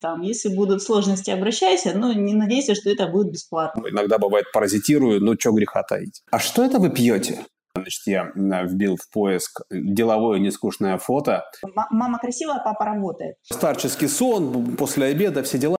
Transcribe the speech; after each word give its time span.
Там, 0.00 0.22
если 0.22 0.54
будут 0.54 0.82
сложности, 0.82 1.30
обращайся, 1.30 1.92
но 1.96 2.12
не 2.12 2.32
надейся, 2.34 2.74
что 2.76 2.88
это 2.90 3.08
будет 3.08 3.32
бесплатно. 3.32 3.82
Иногда 3.88 4.18
бывает 4.18 4.46
паразитирую, 4.52 5.20
но 5.20 5.34
что 5.38 5.50
греха 5.50 5.82
таить. 5.82 6.22
А 6.30 6.38
что 6.38 6.64
это 6.64 6.78
вы 6.78 6.90
пьете? 6.90 7.44
Значит, 7.74 8.02
я 8.06 8.32
вбил 8.64 8.96
в 8.96 9.10
поиск 9.12 9.62
деловое 9.70 10.38
нескучное 10.38 10.98
фото. 10.98 11.44
М- 11.64 11.72
мама 11.90 12.18
красивая, 12.18 12.60
папа 12.64 12.84
работает. 12.84 13.36
Старческий 13.42 14.08
сон, 14.08 14.76
после 14.76 15.06
обеда, 15.06 15.42
все 15.42 15.58
дела. 15.58 15.76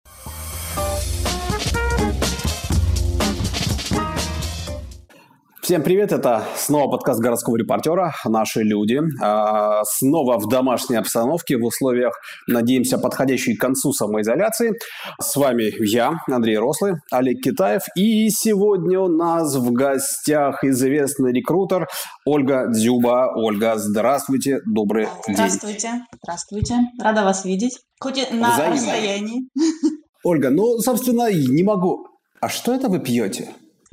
Всем 5.70 5.83
привет, 5.83 6.12
это 6.12 6.44
снова 6.56 6.90
подкаст 6.90 7.20
городского 7.20 7.56
репортера 7.56 8.15
«Наши 8.26 8.63
люди». 8.63 8.99
А, 9.22 9.83
снова 9.83 10.40
в 10.40 10.49
домашней 10.49 10.96
обстановке, 10.96 11.58
в 11.58 11.63
условиях, 11.63 12.19
надеемся, 12.47 12.97
подходящей 12.97 13.56
к 13.56 13.62
концу 13.62 13.94
самоизоляции. 13.94 14.72
С 15.22 15.36
вами 15.36 15.72
я, 15.79 16.22
Андрей 16.28 16.58
Рослый, 16.58 16.94
Олег 17.12 17.44
Китаев. 17.44 17.84
И 17.95 18.32
сегодня 18.32 19.00
у 19.00 19.09
нас 19.09 19.55
в 19.55 19.72
гостях 19.72 20.64
известный 20.64 21.34
рекрутер 21.34 21.88
Ольга 22.26 22.66
Дзюба. 22.72 23.31
Ольга, 23.36 23.76
здравствуйте, 23.78 24.62
добрый 24.66 25.06
день. 25.28 25.36
Здравствуйте, 25.36 25.90
здравствуйте. 26.23 26.78
Рада 27.00 27.23
вас 27.23 27.45
видеть, 27.45 27.78
хоть 28.00 28.17
и 28.17 28.22
на 28.34 28.54
Взаимно. 28.54 28.76
расстоянии. 28.76 29.42
Ольга, 30.23 30.50
ну, 30.50 30.80
собственно, 30.80 31.31
не 31.31 31.62
могу. 31.62 32.08
А 32.42 32.50
что 32.50 32.73
это 32.73 32.90
вы 32.90 32.98
пьете? 32.98 33.50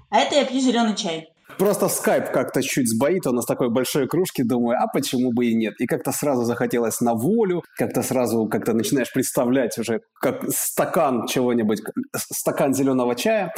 А 0.08 0.20
это 0.20 0.36
я 0.36 0.46
пью 0.46 0.58
зеленый 0.58 0.96
чай. 0.96 1.35
Просто 1.58 1.88
скайп 1.88 2.30
как-то 2.32 2.62
чуть 2.62 2.90
сбоит, 2.90 3.26
он 3.26 3.38
из 3.38 3.46
такой 3.46 3.70
большой 3.70 4.08
кружки, 4.08 4.42
думаю, 4.42 4.78
а 4.82 4.88
почему 4.88 5.32
бы 5.32 5.46
и 5.46 5.54
нет? 5.54 5.74
И 5.80 5.86
как-то 5.86 6.12
сразу 6.12 6.44
захотелось 6.44 7.00
на 7.00 7.14
волю, 7.14 7.62
как-то 7.76 8.02
сразу 8.02 8.46
как-то 8.46 8.72
начинаешь 8.72 9.12
представлять 9.12 9.78
уже 9.78 10.00
как 10.20 10.42
стакан 10.50 11.26
чего-нибудь, 11.26 11.80
стакан 12.14 12.74
зеленого 12.74 13.14
чая 13.14 13.52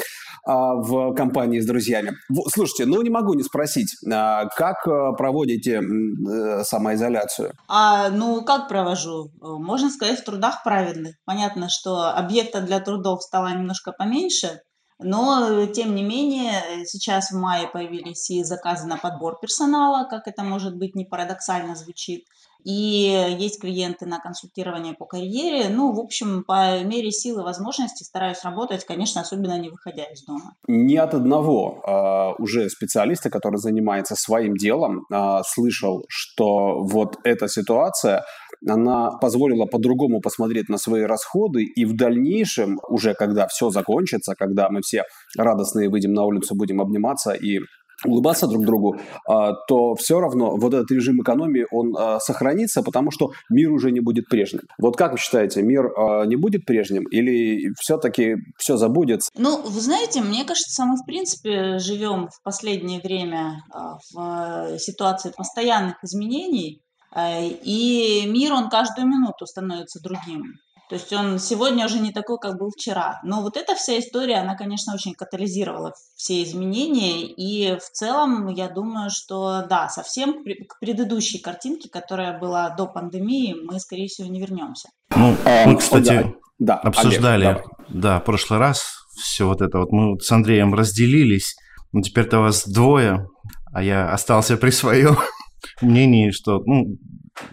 а, 0.44 0.74
в 0.74 1.14
компании 1.14 1.60
с 1.60 1.66
друзьями. 1.66 2.12
Слушайте, 2.52 2.86
ну 2.86 3.02
не 3.02 3.10
могу 3.10 3.34
не 3.34 3.42
спросить, 3.42 3.96
а, 4.10 4.46
как 4.46 4.86
а, 4.86 5.12
проводите 5.12 5.80
а, 5.80 6.64
самоизоляцию? 6.64 7.52
А, 7.68 8.10
ну, 8.10 8.42
как 8.44 8.68
провожу? 8.68 9.30
Можно 9.40 9.90
сказать, 9.90 10.20
в 10.20 10.24
трудах 10.24 10.62
праведных. 10.62 11.16
Понятно, 11.24 11.68
что 11.68 12.10
объекта 12.10 12.60
для 12.60 12.80
трудов 12.80 13.22
стало 13.22 13.48
немножко 13.48 13.92
поменьше, 13.92 14.60
но, 14.98 15.66
тем 15.66 15.94
не 15.94 16.02
менее, 16.02 16.84
сейчас 16.86 17.30
в 17.30 17.36
мае 17.36 17.68
появились 17.68 18.30
и 18.30 18.42
заказы 18.42 18.86
на 18.86 18.96
подбор 18.96 19.38
персонала, 19.40 20.08
как 20.08 20.26
это 20.26 20.42
может 20.42 20.76
быть 20.76 20.94
не 20.94 21.04
парадоксально 21.04 21.76
звучит. 21.76 22.26
И 22.68 23.34
есть 23.38 23.62
клиенты 23.62 24.04
на 24.04 24.18
консультирование 24.18 24.92
по 24.92 25.06
карьере. 25.06 25.70
Ну, 25.70 25.94
в 25.94 26.00
общем, 26.00 26.44
по 26.44 26.82
мере 26.82 27.10
силы 27.10 27.42
возможности 27.42 28.04
стараюсь 28.04 28.44
работать, 28.44 28.84
конечно, 28.84 29.22
особенно 29.22 29.58
не 29.58 29.70
выходя 29.70 30.04
из 30.04 30.22
дома. 30.26 30.54
Не 30.66 30.98
от 30.98 31.14
одного 31.14 31.80
а, 31.86 32.34
уже 32.38 32.68
специалиста, 32.68 33.30
который 33.30 33.56
занимается 33.56 34.16
своим 34.16 34.54
делом, 34.54 35.06
а, 35.10 35.42
слышал, 35.44 36.04
что 36.10 36.80
вот 36.84 37.16
эта 37.24 37.48
ситуация 37.48 38.24
она 38.68 39.12
позволила 39.12 39.64
по-другому 39.64 40.20
посмотреть 40.20 40.68
на 40.68 40.76
свои 40.76 41.04
расходы, 41.04 41.62
и 41.62 41.86
в 41.86 41.96
дальнейшем, 41.96 42.78
уже 42.88 43.14
когда 43.14 43.46
все 43.46 43.70
закончится, 43.70 44.34
когда 44.36 44.68
мы 44.68 44.82
все 44.82 45.04
радостные 45.38 45.88
выйдем 45.88 46.12
на 46.12 46.24
улицу, 46.24 46.54
будем 46.54 46.82
обниматься 46.82 47.32
и 47.32 47.60
улыбаться 48.04 48.46
друг 48.46 48.64
другу, 48.64 48.96
а, 49.26 49.52
то 49.52 49.94
все 49.94 50.20
равно 50.20 50.56
вот 50.56 50.74
этот 50.74 50.90
режим 50.90 51.20
экономии, 51.20 51.66
он 51.70 51.96
а, 51.96 52.20
сохранится, 52.20 52.82
потому 52.82 53.10
что 53.10 53.32
мир 53.48 53.72
уже 53.72 53.90
не 53.90 54.00
будет 54.00 54.28
прежним. 54.28 54.62
Вот 54.78 54.96
как 54.96 55.12
вы 55.12 55.18
считаете, 55.18 55.62
мир 55.62 55.92
а, 55.96 56.24
не 56.24 56.36
будет 56.36 56.64
прежним 56.64 57.04
или 57.04 57.72
все-таки 57.78 58.36
все 58.56 58.76
забудется? 58.76 59.30
Ну, 59.36 59.62
вы 59.62 59.80
знаете, 59.80 60.20
мне 60.20 60.44
кажется, 60.44 60.84
мы 60.84 60.96
в 60.96 61.04
принципе 61.04 61.78
живем 61.78 62.28
в 62.28 62.42
последнее 62.42 63.00
время 63.00 63.62
в 64.12 64.78
ситуации 64.78 65.32
постоянных 65.36 66.02
изменений, 66.02 66.82
Э, 67.14 67.46
и 67.46 68.26
мир, 68.26 68.52
он 68.52 68.68
каждую 68.68 69.06
минуту 69.06 69.46
становится 69.46 70.00
другим. 70.02 70.54
То 70.88 70.94
есть 70.94 71.12
он 71.12 71.38
сегодня 71.38 71.84
уже 71.84 71.98
не 71.98 72.12
такой, 72.12 72.38
как 72.38 72.58
был 72.58 72.70
вчера. 72.70 73.20
Но 73.22 73.42
вот 73.42 73.56
эта 73.56 73.74
вся 73.74 73.98
история, 73.98 74.36
она, 74.36 74.56
конечно, 74.56 74.94
очень 74.94 75.14
катализировала 75.14 75.92
все 76.16 76.42
изменения. 76.42 77.26
И 77.26 77.78
в 77.78 77.90
целом, 77.90 78.48
я 78.48 78.68
думаю, 78.68 79.10
что 79.10 79.66
да, 79.68 79.88
совсем 79.88 80.42
к 80.42 80.78
предыдущей 80.80 81.38
картинке, 81.38 81.90
которая 81.90 82.38
была 82.38 82.70
до 82.70 82.86
пандемии, 82.86 83.54
мы, 83.62 83.78
скорее 83.80 84.08
всего, 84.08 84.28
не 84.28 84.40
вернемся. 84.40 84.88
Ну, 85.14 85.36
э, 85.44 85.66
мы, 85.66 85.76
кстати, 85.76 86.34
да, 86.58 86.76
обсуждали, 86.76 87.44
Олег, 87.44 87.64
да. 87.88 88.14
да, 88.14 88.20
в 88.20 88.24
прошлый 88.24 88.58
раз 88.58 88.98
все 89.18 89.46
вот 89.46 89.60
это 89.60 89.78
вот. 89.78 89.92
Мы 89.92 90.12
вот 90.12 90.22
с 90.22 90.32
Андреем 90.32 90.74
разделились. 90.74 91.56
Ну, 91.92 92.00
теперь-то 92.00 92.40
вас 92.40 92.66
двое, 92.66 93.26
а 93.72 93.82
я 93.82 94.10
остался 94.10 94.56
при 94.56 94.70
своем 94.70 95.18
мнении, 95.82 96.30
что 96.30 96.62
ну, 96.64 96.96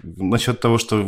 насчет 0.03 0.59
того, 0.59 0.77
что 0.77 1.05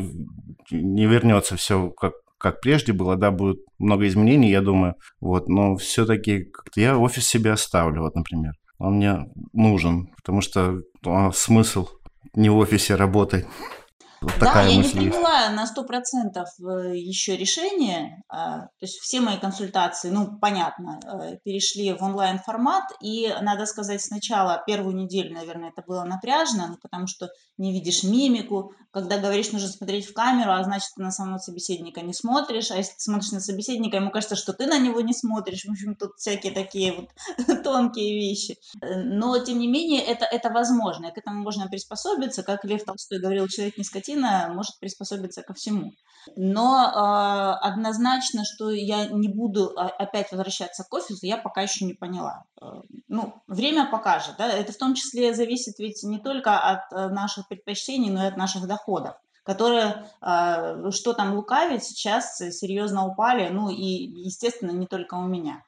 не 0.72 1.06
вернется 1.06 1.56
все 1.56 1.90
как, 1.90 2.14
как 2.38 2.62
прежде 2.62 2.94
было, 2.94 3.16
да, 3.16 3.32
будет 3.32 3.60
много 3.80 4.08
изменений, 4.08 4.50
я 4.50 4.62
думаю, 4.62 4.96
вот, 5.20 5.50
но 5.50 5.76
все-таки 5.76 6.44
как-то 6.44 6.82
я 6.82 6.98
офис 6.98 7.28
себе 7.28 7.52
оставлю, 7.52 8.02
вот, 8.02 8.16
например. 8.16 8.54
Он 8.80 8.98
мне 8.98 9.26
нужен, 9.54 10.08
потому 10.18 10.42
что 10.42 10.82
а, 11.06 11.32
смысл 11.32 11.88
не 12.36 12.50
в 12.50 12.58
офисе 12.58 12.96
работать. 12.96 13.46
Вот 14.22 14.34
да, 14.40 14.48
такая 14.48 14.70
я 14.70 14.78
мысль 14.78 15.00
не 15.00 15.10
приняла 15.10 15.50
на 15.50 15.68
сто 15.68 15.84
процентов 15.84 16.50
э, 16.60 16.96
еще 16.96 17.38
решение. 17.38 18.24
А, 18.30 18.62
то 18.62 18.82
есть 18.82 19.00
все 19.00 19.22
мои 19.22 19.38
консультации, 19.38 20.10
ну, 20.10 20.38
понятно, 20.40 21.00
э, 21.04 21.38
перешли 21.44 21.94
в 21.94 22.02
онлайн-формат. 22.02 22.86
И 23.02 23.34
надо 23.42 23.66
сказать, 23.66 24.02
сначала 24.02 24.64
первую 24.66 24.96
неделю, 24.96 25.34
наверное, 25.34 25.70
это 25.70 25.84
было 25.86 26.04
напряжно, 26.04 26.68
ну, 26.70 26.78
потому 26.82 27.08
что 27.08 27.30
не 27.58 27.72
видишь 27.72 28.04
мимику. 28.04 28.74
Когда 28.92 29.20
говоришь, 29.20 29.52
нужно 29.52 29.68
смотреть 29.68 30.08
в 30.08 30.14
камеру, 30.14 30.52
а 30.52 30.64
значит, 30.64 30.90
ты 30.96 31.04
на 31.04 31.12
самого 31.12 31.38
собеседника 31.38 32.02
не 32.02 32.14
смотришь. 32.14 32.72
А 32.72 32.78
если 32.78 32.94
ты 32.94 33.02
смотришь 33.02 33.32
на 33.32 33.40
собеседника, 33.40 33.98
ему 33.98 34.10
кажется, 34.12 34.36
что 34.36 34.54
ты 34.54 34.66
на 34.66 34.80
него 34.80 35.02
не 35.02 35.14
смотришь. 35.14 35.66
В 35.66 35.72
общем, 35.72 35.96
тут 35.96 36.12
всякие 36.18 36.54
такие 36.54 36.94
вот 36.94 37.10
тонкие 37.64 38.16
вещи. 38.16 38.58
Э, 38.82 38.96
но, 38.96 39.38
тем 39.40 39.60
не 39.60 39.68
менее, 39.68 40.02
это, 40.02 40.26
это 40.26 40.50
возможно. 40.50 41.08
И 41.08 41.14
к 41.14 41.18
этому 41.18 41.44
можно 41.44 41.68
приспособиться. 41.68 42.44
Как 42.44 42.66
Лев 42.66 42.84
Толстой 42.84 43.20
говорил, 43.20 43.48
человек 43.48 43.78
не 43.78 43.84
скотина, 43.84 44.07
скотина 44.08 44.52
может 44.54 44.80
приспособиться 44.80 45.44
ко 45.44 45.54
всему. 45.54 45.94
Но 46.36 46.84
э, 46.84 47.66
однозначно, 47.66 48.44
что 48.44 48.70
я 48.70 49.06
не 49.08 49.30
буду 49.30 49.74
опять 49.78 50.32
возвращаться 50.32 50.84
к 50.84 50.94
офису, 50.94 51.26
я 51.26 51.38
пока 51.38 51.62
еще 51.62 51.86
не 51.86 51.94
поняла. 51.94 52.44
Э, 52.62 52.82
ну, 53.08 53.42
время 53.48 53.90
покажет. 53.90 54.36
Да? 54.38 54.48
Это 54.48 54.74
в 54.74 54.78
том 54.78 54.94
числе 54.94 55.34
зависит 55.34 55.80
ведь 55.80 56.04
не 56.04 56.20
только 56.20 56.60
от 56.60 56.92
э, 56.92 57.08
наших 57.10 57.48
предпочтений, 57.48 58.10
но 58.10 58.24
и 58.24 58.28
от 58.28 58.38
наших 58.38 58.68
доходов 58.68 59.16
которые, 59.44 60.06
э, 60.22 60.92
что 60.92 61.14
там 61.14 61.34
лукавить, 61.34 61.82
сейчас 61.82 62.36
серьезно 62.38 63.08
упали, 63.08 63.48
ну 63.48 63.70
и, 63.70 63.82
естественно, 64.26 64.72
не 64.72 64.88
только 64.88 65.16
у 65.16 65.24
меня. 65.24 65.64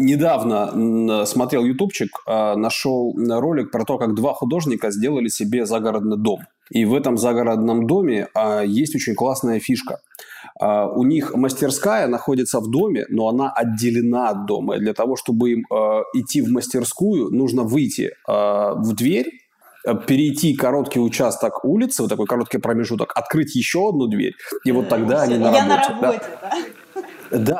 Недавно 0.00 1.24
смотрел 1.26 1.64
ютубчик, 1.64 2.10
а, 2.26 2.56
нашел 2.56 3.14
ролик 3.16 3.70
про 3.70 3.84
то, 3.84 3.98
как 3.98 4.14
два 4.14 4.32
художника 4.34 4.90
сделали 4.90 5.28
себе 5.28 5.66
загородный 5.66 6.16
дом. 6.16 6.40
И 6.70 6.84
в 6.84 6.94
этом 6.94 7.18
загородном 7.18 7.86
доме 7.86 8.28
а, 8.34 8.62
есть 8.62 8.94
очень 8.94 9.14
классная 9.14 9.60
фишка. 9.60 10.00
А, 10.60 10.86
у 10.88 11.04
них 11.04 11.34
мастерская 11.34 12.06
находится 12.08 12.60
в 12.60 12.70
доме, 12.70 13.06
но 13.08 13.28
она 13.28 13.50
отделена 13.50 14.30
от 14.30 14.46
дома. 14.46 14.76
И 14.76 14.80
для 14.80 14.94
того, 14.94 15.16
чтобы 15.16 15.52
им 15.52 15.60
идти 16.14 16.42
в 16.42 16.50
мастерскую, 16.50 17.30
нужно 17.30 17.62
выйти 17.62 18.10
в 18.26 18.94
дверь, 18.94 19.26
перейти 20.06 20.54
короткий 20.54 21.00
участок 21.00 21.64
улицы, 21.64 22.02
вот 22.02 22.08
такой 22.08 22.26
короткий 22.26 22.58
промежуток, 22.58 23.12
открыть 23.14 23.54
еще 23.56 23.88
одну 23.88 24.08
дверь, 24.08 24.34
и 24.64 24.72
вот 24.72 24.88
тогда 24.88 25.22
они 25.22 25.38
на 25.38 25.50
работе. 25.50 25.58
Я 25.58 25.66
на 25.66 25.76
работе, 25.76 26.24
да? 26.42 26.50
Да, 26.50 26.58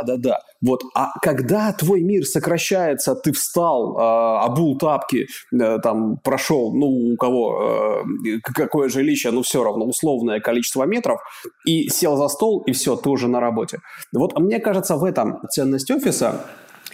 да, 0.02 0.17
да. 0.17 0.38
Вот, 0.61 0.82
а 0.94 1.19
когда 1.22 1.72
твой 1.72 2.02
мир 2.02 2.25
сокращается, 2.25 3.14
ты 3.14 3.32
встал, 3.32 3.96
э, 3.96 4.44
обул 4.44 4.76
тапки, 4.76 5.26
э, 5.52 5.78
там 5.82 6.19
прошел, 6.19 6.75
ну 6.75 6.87
у 7.12 7.17
кого 7.17 8.05
э, 8.25 8.38
какое 8.43 8.88
жилище, 8.88 9.31
ну 9.31 9.43
все 9.43 9.64
равно 9.64 9.87
условное 9.87 10.40
количество 10.40 10.84
метров, 10.84 11.20
и 11.64 11.88
сел 11.88 12.17
за 12.17 12.28
стол, 12.28 12.62
и 12.67 12.72
все, 12.72 12.96
ты 12.96 13.08
уже 13.08 13.28
на 13.28 13.40
работе. 13.40 13.78
Вот 14.12 14.38
мне 14.38 14.58
кажется, 14.61 14.96
в 14.96 15.05
этом 15.05 15.40
ценность 15.49 15.90
офиса. 15.90 16.44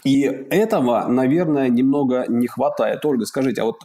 И 0.06 0.22
этого, 0.22 1.06
наверное, 1.08 1.68
немного 1.68 2.24
не 2.28 2.46
хватает. 2.46 3.04
Ольга, 3.04 3.24
скажите, 3.26 3.62
а 3.62 3.64
вот 3.64 3.76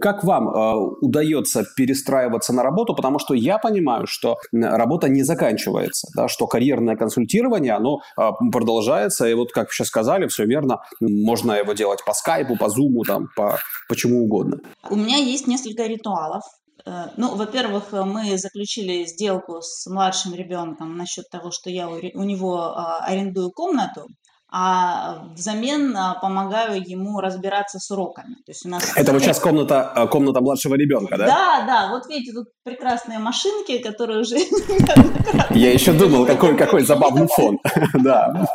как 0.00 0.24
вам 0.24 0.48
э, 0.48 0.74
удается 1.02 1.64
перестраиваться 1.76 2.52
на 2.52 2.62
работу? 2.62 2.94
Потому 2.94 3.18
что 3.18 3.34
я 3.34 3.58
понимаю, 3.58 4.06
что 4.06 4.38
работа 4.52 5.08
не 5.08 5.22
заканчивается, 5.22 6.08
да, 6.16 6.28
что 6.28 6.46
карьерное 6.46 6.96
консультирование, 6.96 7.74
оно 7.74 8.00
э, 8.18 8.30
продолжается. 8.50 9.26
И 9.26 9.34
вот, 9.34 9.52
как 9.52 9.68
вы 9.68 9.72
сейчас 9.72 9.88
сказали, 9.88 10.26
все 10.28 10.44
верно, 10.44 10.80
можно 11.00 11.52
его 11.52 11.72
делать 11.74 12.04
по 12.04 12.12
скайпу, 12.12 12.56
по 12.56 12.68
зуму, 12.68 13.02
там, 13.04 13.28
по, 13.36 13.58
по 13.88 13.96
чему 13.96 14.24
угодно. 14.24 14.58
У 14.90 14.96
меня 14.96 15.18
есть 15.18 15.46
несколько 15.46 15.84
ритуалов, 15.86 16.42
Э, 16.86 17.06
ну, 17.16 17.34
во-первых, 17.34 17.92
мы 17.92 18.38
заключили 18.38 19.04
сделку 19.04 19.60
с 19.60 19.86
младшим 19.86 20.34
ребенком 20.34 20.96
насчет 20.96 21.28
того, 21.28 21.50
что 21.50 21.68
я 21.68 21.88
у 21.88 22.22
него 22.22 22.58
а, 22.58 23.04
арендую 23.04 23.50
комнату, 23.50 24.06
а 24.48 25.24
взамен 25.34 25.96
а, 25.96 26.14
помогаю 26.14 26.80
ему 26.80 27.20
разбираться 27.20 27.78
с 27.78 27.90
уроками. 27.90 28.34
То 28.46 28.52
есть 28.52 28.64
у 28.64 28.68
нас 28.68 28.96
Это 28.96 29.12
вот 29.12 29.22
сейчас 29.22 29.40
комната, 29.40 29.82
а, 29.82 30.06
комната 30.06 30.40
младшего 30.40 30.74
ребенка, 30.76 31.18
да? 31.18 31.26
Да, 31.26 31.64
да, 31.66 31.88
вот 31.90 32.06
видите, 32.06 32.32
тут 32.32 32.48
прекрасные 32.62 33.18
машинки, 33.18 33.78
которые 33.78 34.20
уже... 34.20 34.36
Я 35.50 35.72
еще 35.72 35.92
думал, 35.92 36.26
какой, 36.26 36.56
какой 36.56 36.82
забавный 36.82 37.26
фон. 37.26 37.58
Да. 37.94 38.46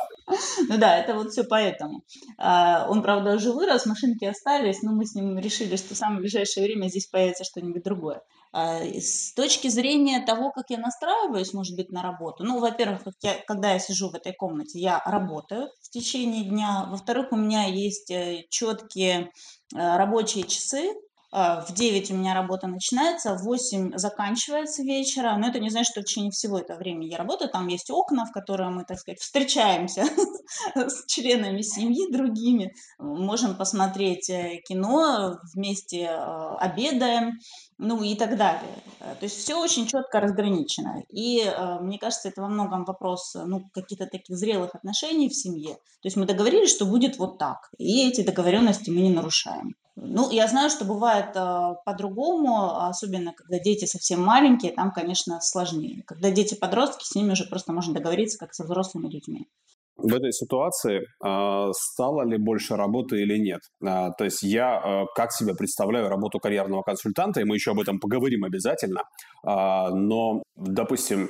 Ну 0.70 0.78
да, 0.78 0.98
это 0.98 1.14
вот 1.14 1.32
все 1.32 1.44
поэтому. 1.44 2.04
А, 2.38 2.88
он, 2.90 3.02
правда, 3.02 3.36
уже 3.36 3.52
вырос, 3.52 3.86
машинки 3.86 4.24
остались, 4.24 4.82
но 4.82 4.94
мы 4.94 5.06
с 5.06 5.14
ним 5.14 5.38
решили, 5.38 5.76
что 5.76 5.94
в 5.94 5.98
самое 5.98 6.22
ближайшее 6.22 6.66
время 6.66 6.88
здесь 6.88 7.08
появится 7.08 7.44
что-нибудь 7.44 7.84
другое. 7.84 8.22
А, 8.54 8.82
с 8.84 9.34
точки 9.34 9.70
зрения 9.70 10.20
того, 10.26 10.52
как 10.52 10.70
я 10.70 10.78
настраиваюсь, 10.78 11.54
может 11.54 11.76
быть, 11.76 11.90
на 11.92 12.02
работу, 12.02 12.44
ну, 12.44 12.60
во-первых, 12.60 13.02
я, 13.22 13.36
когда 13.48 13.72
я 13.72 13.80
сижу 13.80 14.10
в 14.10 14.16
этой 14.16 14.34
комнате, 14.34 14.80
я 14.80 15.02
работаю 15.06 15.70
в 15.82 15.90
течение 15.90 16.44
дня. 16.44 16.88
Во-вторых, 16.90 17.32
у 17.32 17.38
меня 17.38 17.66
есть 17.66 18.12
э, 18.12 18.46
четкие 18.50 19.32
э, 19.74 19.98
рабочие 19.98 20.44
часы, 20.44 20.94
в 21.32 21.68
9 21.74 22.12
у 22.12 22.16
меня 22.16 22.34
работа 22.34 22.68
начинается, 22.68 23.36
в 23.36 23.44
8 23.44 23.98
заканчивается 23.98 24.84
вечера, 24.84 25.36
но 25.38 25.48
это 25.48 25.60
не 25.60 25.70
значит, 25.70 25.92
что 25.92 26.02
в 26.02 26.06
течение 26.06 26.32
всего 26.32 26.60
этого 26.60 26.78
времени 26.78 27.06
я 27.06 27.18
работаю, 27.18 27.50
там 27.50 27.68
есть 27.68 27.90
окна, 27.90 28.26
в 28.26 28.32
которые 28.32 28.70
мы, 28.70 28.84
так 28.84 29.00
сказать, 29.00 29.20
встречаемся 29.20 30.04
с 30.76 31.06
членами 31.08 31.62
семьи 31.62 32.12
другими, 32.12 32.74
можем 33.00 33.56
посмотреть 33.56 34.30
э, 34.30 34.62
кино, 34.68 35.40
вместе 35.54 36.08
а, 36.10 36.56
обедаем, 36.58 37.40
ну 37.78 38.04
и 38.04 38.16
так 38.16 38.38
далее. 38.38 38.76
Э, 39.00 39.16
то 39.20 39.24
есть 39.26 39.38
все 39.38 39.56
очень 39.56 39.88
четко 39.88 40.20
разграничено. 40.20 41.04
И 41.10 41.42
э, 41.44 41.80
мне 41.80 41.98
кажется, 41.98 42.30
это 42.30 42.42
во 42.42 42.48
многом 42.48 42.86
вопрос 42.86 43.36
ну, 43.36 43.70
каких-то 43.74 44.06
таких 44.06 44.38
зрелых 44.38 44.76
отношений 44.76 45.30
в 45.30 45.36
семье. 45.36 45.76
То 45.76 46.08
есть 46.08 46.18
мы 46.18 46.26
договорились, 46.26 46.72
что 46.72 46.86
будет 46.86 47.18
вот 47.18 47.38
так, 47.38 47.70
и 47.78 48.08
эти 48.08 48.22
договоренности 48.22 48.90
мы 48.90 49.02
не 49.02 49.12
нарушаем. 49.12 49.76
Ну, 49.96 50.32
я 50.32 50.48
знаю, 50.48 50.70
что 50.70 50.86
бывает 50.86 51.21
э, 51.36 51.76
по-другому, 51.86 52.86
особенно 52.86 53.34
когда 53.34 53.60
дети 53.60 53.86
совсем 53.86 54.22
маленькие, 54.22 54.72
там, 54.74 54.92
конечно, 54.92 55.40
сложнее. 55.42 56.04
Когда 56.06 56.32
дети 56.32 56.56
подростки, 56.56 57.04
с 57.06 57.16
ними 57.16 57.32
уже 57.32 57.46
просто 57.46 57.74
можно 57.74 57.94
договориться, 57.94 58.38
как 58.38 58.54
со 58.54 58.64
взрослыми 58.64 59.10
людьми 59.10 59.48
в 60.04 60.14
этой 60.16 60.32
ситуации 60.32 61.02
э, 61.02 61.72
стало 61.74 62.26
ли 62.26 62.38
больше 62.38 62.76
работы 62.76 63.22
или 63.22 63.38
нет. 63.38 63.62
Э, 63.84 64.10
то 64.18 64.24
есть 64.24 64.44
я 64.44 64.82
э, 64.84 65.06
как 65.16 65.32
себе 65.32 65.54
представляю 65.54 66.10
работу 66.10 66.40
карьерного 66.40 66.82
консультанта, 66.82 67.42
и 67.42 67.44
мы 67.44 67.56
еще 67.56 67.72
об 67.72 67.80
этом 67.80 68.00
поговорим 68.00 68.44
обязательно. 68.44 69.04
Но, 69.44 70.44
допустим, 70.56 71.30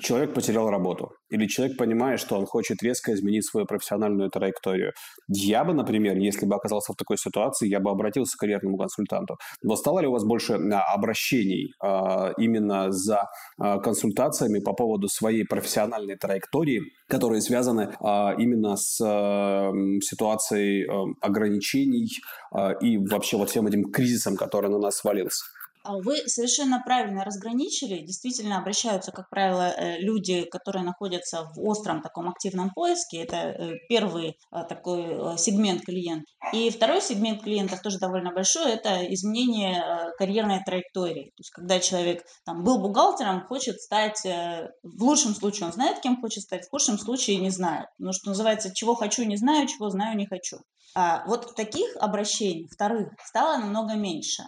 человек 0.00 0.34
потерял 0.34 0.70
работу, 0.70 1.12
или 1.30 1.46
человек 1.46 1.76
понимает, 1.76 2.20
что 2.20 2.36
он 2.38 2.46
хочет 2.46 2.82
резко 2.82 3.12
изменить 3.14 3.46
свою 3.46 3.66
профессиональную 3.66 4.30
траекторию. 4.30 4.92
Я 5.28 5.64
бы, 5.64 5.72
например, 5.72 6.16
если 6.16 6.46
бы 6.46 6.54
оказался 6.54 6.92
в 6.92 6.96
такой 6.96 7.16
ситуации, 7.16 7.68
я 7.68 7.80
бы 7.80 7.90
обратился 7.90 8.36
к 8.36 8.40
карьерному 8.40 8.76
консультанту. 8.76 9.38
Но 9.62 9.76
стало 9.76 10.00
ли 10.00 10.06
у 10.06 10.12
вас 10.12 10.24
больше 10.24 10.54
обращений 10.54 11.72
э, 11.82 12.32
именно 12.38 12.90
за 12.92 13.24
э, 13.58 13.78
консультациями 13.80 14.60
по 14.60 14.72
поводу 14.74 15.08
своей 15.08 15.44
профессиональной 15.44 16.16
траектории, 16.16 16.82
которые 17.08 17.40
связаны 17.40 17.80
э, 17.80 18.34
именно 18.38 18.76
с 18.76 19.00
э, 19.00 19.72
ситуацией 20.02 20.84
э, 20.84 21.14
ограничений 21.20 22.08
э, 22.54 22.78
и 22.80 22.98
вообще 22.98 23.36
вот 23.36 23.50
всем 23.50 23.66
этим 23.66 23.90
кризисом, 23.90 24.36
который 24.36 24.70
на 24.70 24.78
нас 24.78 24.96
свалился? 24.96 25.44
А 25.82 25.96
вы 25.96 26.28
совершенно 26.28 26.82
правильно 26.84 27.24
разграничили. 27.24 28.04
Действительно 28.04 28.58
обращаются, 28.58 29.12
как 29.12 29.30
правило, 29.30 29.70
э, 29.70 29.98
люди, 30.00 30.42
которые 30.42 30.84
находятся 30.84 31.50
в 31.54 31.60
остром 31.60 32.02
таком 32.02 32.28
активном 32.28 32.70
поиске. 32.70 33.22
Это 33.22 33.36
э, 33.36 33.74
первый 33.88 34.38
э, 34.52 34.64
такой 34.68 35.38
сегмент 35.38 35.84
клиентов. 35.84 36.28
И 36.52 36.70
второй 36.70 37.00
сегмент 37.00 37.42
клиентов 37.42 37.82
тоже 37.82 37.98
довольно 37.98 38.32
большой. 38.32 38.72
Это 38.72 39.02
изменение 39.14 40.12
карьерной 40.18 40.62
траектории. 40.64 41.30
То 41.36 41.40
есть, 41.40 41.50
когда 41.50 41.80
человек 41.80 42.24
там, 42.44 42.64
был 42.64 42.78
бухгалтером, 42.78 43.46
хочет 43.46 43.80
стать, 43.80 44.22
в 44.24 45.02
лучшем 45.02 45.34
случае 45.34 45.66
он 45.66 45.72
знает, 45.72 46.00
кем 46.00 46.20
хочет 46.20 46.42
стать, 46.44 46.66
в 46.66 46.70
худшем 46.70 46.98
случае 46.98 47.38
не 47.38 47.50
знает. 47.50 47.86
Ну, 47.98 48.12
что 48.12 48.30
называется, 48.30 48.74
чего 48.74 48.94
хочу, 48.94 49.24
не 49.24 49.36
знаю, 49.36 49.66
чего 49.68 49.90
знаю, 49.90 50.16
не 50.16 50.26
хочу. 50.26 50.58
А 50.94 51.24
вот 51.26 51.54
таких 51.54 51.96
обращений, 51.96 52.66
вторых, 52.66 53.10
стало 53.24 53.58
намного 53.58 53.94
меньше. 53.94 54.44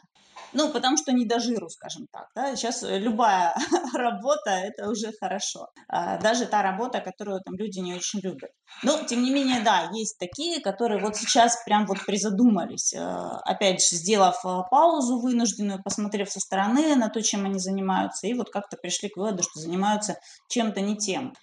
Ну, 0.53 0.71
потому 0.71 0.97
что 0.97 1.13
не 1.13 1.25
до 1.25 1.39
жиру, 1.39 1.69
скажем 1.69 2.07
так. 2.13 2.29
Да? 2.35 2.57
Сейчас 2.57 2.83
э, 2.83 2.99
любая 2.99 3.55
работа– 3.95 4.51
это 4.51 4.89
уже 4.91 5.13
хорошо. 5.21 5.69
А, 5.89 6.19
даже 6.19 6.47
та 6.47 6.63
работа, 6.63 7.01
которую 7.01 7.41
там 7.41 7.55
люди 7.55 7.79
не 7.79 7.95
очень 7.95 8.21
любят. 8.21 8.51
Но, 8.83 9.03
тем 9.05 9.23
не 9.23 9.31
менее, 9.31 9.63
да, 9.63 9.91
есть 9.93 10.19
такие, 10.19 10.61
которые 10.61 11.01
вот 11.01 11.17
сейчас 11.17 11.63
прям 11.65 11.87
вот 11.87 12.05
призадумались. 12.05 12.95
Э, 12.95 13.39
опять 13.45 13.81
же, 13.81 13.97
сделав 13.97 14.45
э, 14.45 14.63
паузу 14.71 15.21
вынужденную, 15.21 15.83
посмотрев 15.83 16.31
со 16.31 16.41
стороны 16.41 16.97
на 16.97 17.09
то, 17.09 17.23
чем 17.23 17.45
они 17.45 17.59
занимаются, 17.59 18.27
и 18.27 18.35
вот 18.35 18.51
как-то 18.51 18.77
пришли 18.77 19.09
к 19.09 19.17
выводу, 19.17 19.43
что 19.43 19.61
занимаются 19.61 20.19
чем-то 20.49 20.81
не 20.81 20.97
тем. 20.97 21.35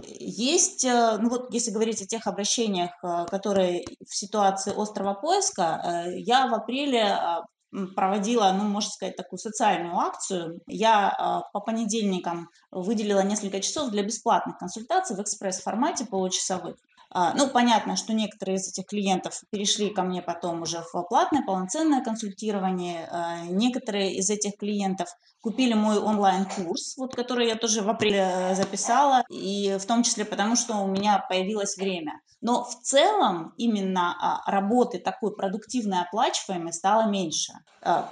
Есть, 0.00 0.84
ну 0.84 1.28
вот 1.28 1.52
если 1.52 1.72
говорить 1.72 2.00
о 2.00 2.06
тех 2.06 2.28
обращениях, 2.28 2.92
которые 3.28 3.84
в 4.08 4.14
ситуации 4.14 4.72
острого 4.80 5.14
поиска, 5.14 6.04
я 6.14 6.46
в 6.46 6.54
апреле 6.54 7.02
а, 7.02 7.42
проводила, 7.94 8.52
ну, 8.56 8.64
можно 8.64 8.90
сказать, 8.90 9.16
такую 9.16 9.38
социальную 9.38 9.96
акцию. 9.96 10.60
Я 10.66 11.08
а, 11.10 11.42
по 11.52 11.60
понедельникам 11.60 12.48
выделила 12.70 13.22
несколько 13.22 13.60
часов 13.60 13.90
для 13.90 14.02
бесплатных 14.02 14.58
консультаций 14.58 15.16
в 15.16 15.20
экспресс-формате 15.20 16.06
получасовых. 16.06 16.76
А, 17.10 17.32
ну, 17.34 17.48
понятно, 17.48 17.96
что 17.96 18.12
некоторые 18.12 18.56
из 18.56 18.68
этих 18.68 18.86
клиентов 18.86 19.40
перешли 19.50 19.88
ко 19.90 20.02
мне 20.02 20.20
потом 20.20 20.62
уже 20.62 20.82
в 20.92 21.02
платное, 21.08 21.42
полноценное 21.42 22.02
консультирование. 22.02 23.08
А, 23.10 23.40
некоторые 23.46 24.14
из 24.14 24.28
этих 24.28 24.56
клиентов 24.58 25.08
купили 25.40 25.72
мой 25.72 25.98
онлайн-курс, 25.98 26.96
вот, 26.98 27.14
который 27.14 27.48
я 27.48 27.56
тоже 27.56 27.82
в 27.82 27.88
апреле 27.88 28.28
э, 28.30 28.54
записала, 28.54 29.22
и 29.30 29.78
в 29.80 29.86
том 29.86 30.02
числе 30.02 30.24
потому, 30.24 30.56
что 30.56 30.76
у 30.76 30.86
меня 30.86 31.24
появилось 31.28 31.76
время. 31.76 32.20
Но 32.40 32.64
в 32.64 32.74
целом 32.82 33.54
именно 33.56 34.14
а, 34.20 34.50
работы 34.50 34.98
такой 34.98 35.34
продуктивной, 35.34 36.02
оплачиваемой 36.02 36.72
стало 36.72 37.08
меньше, 37.08 37.52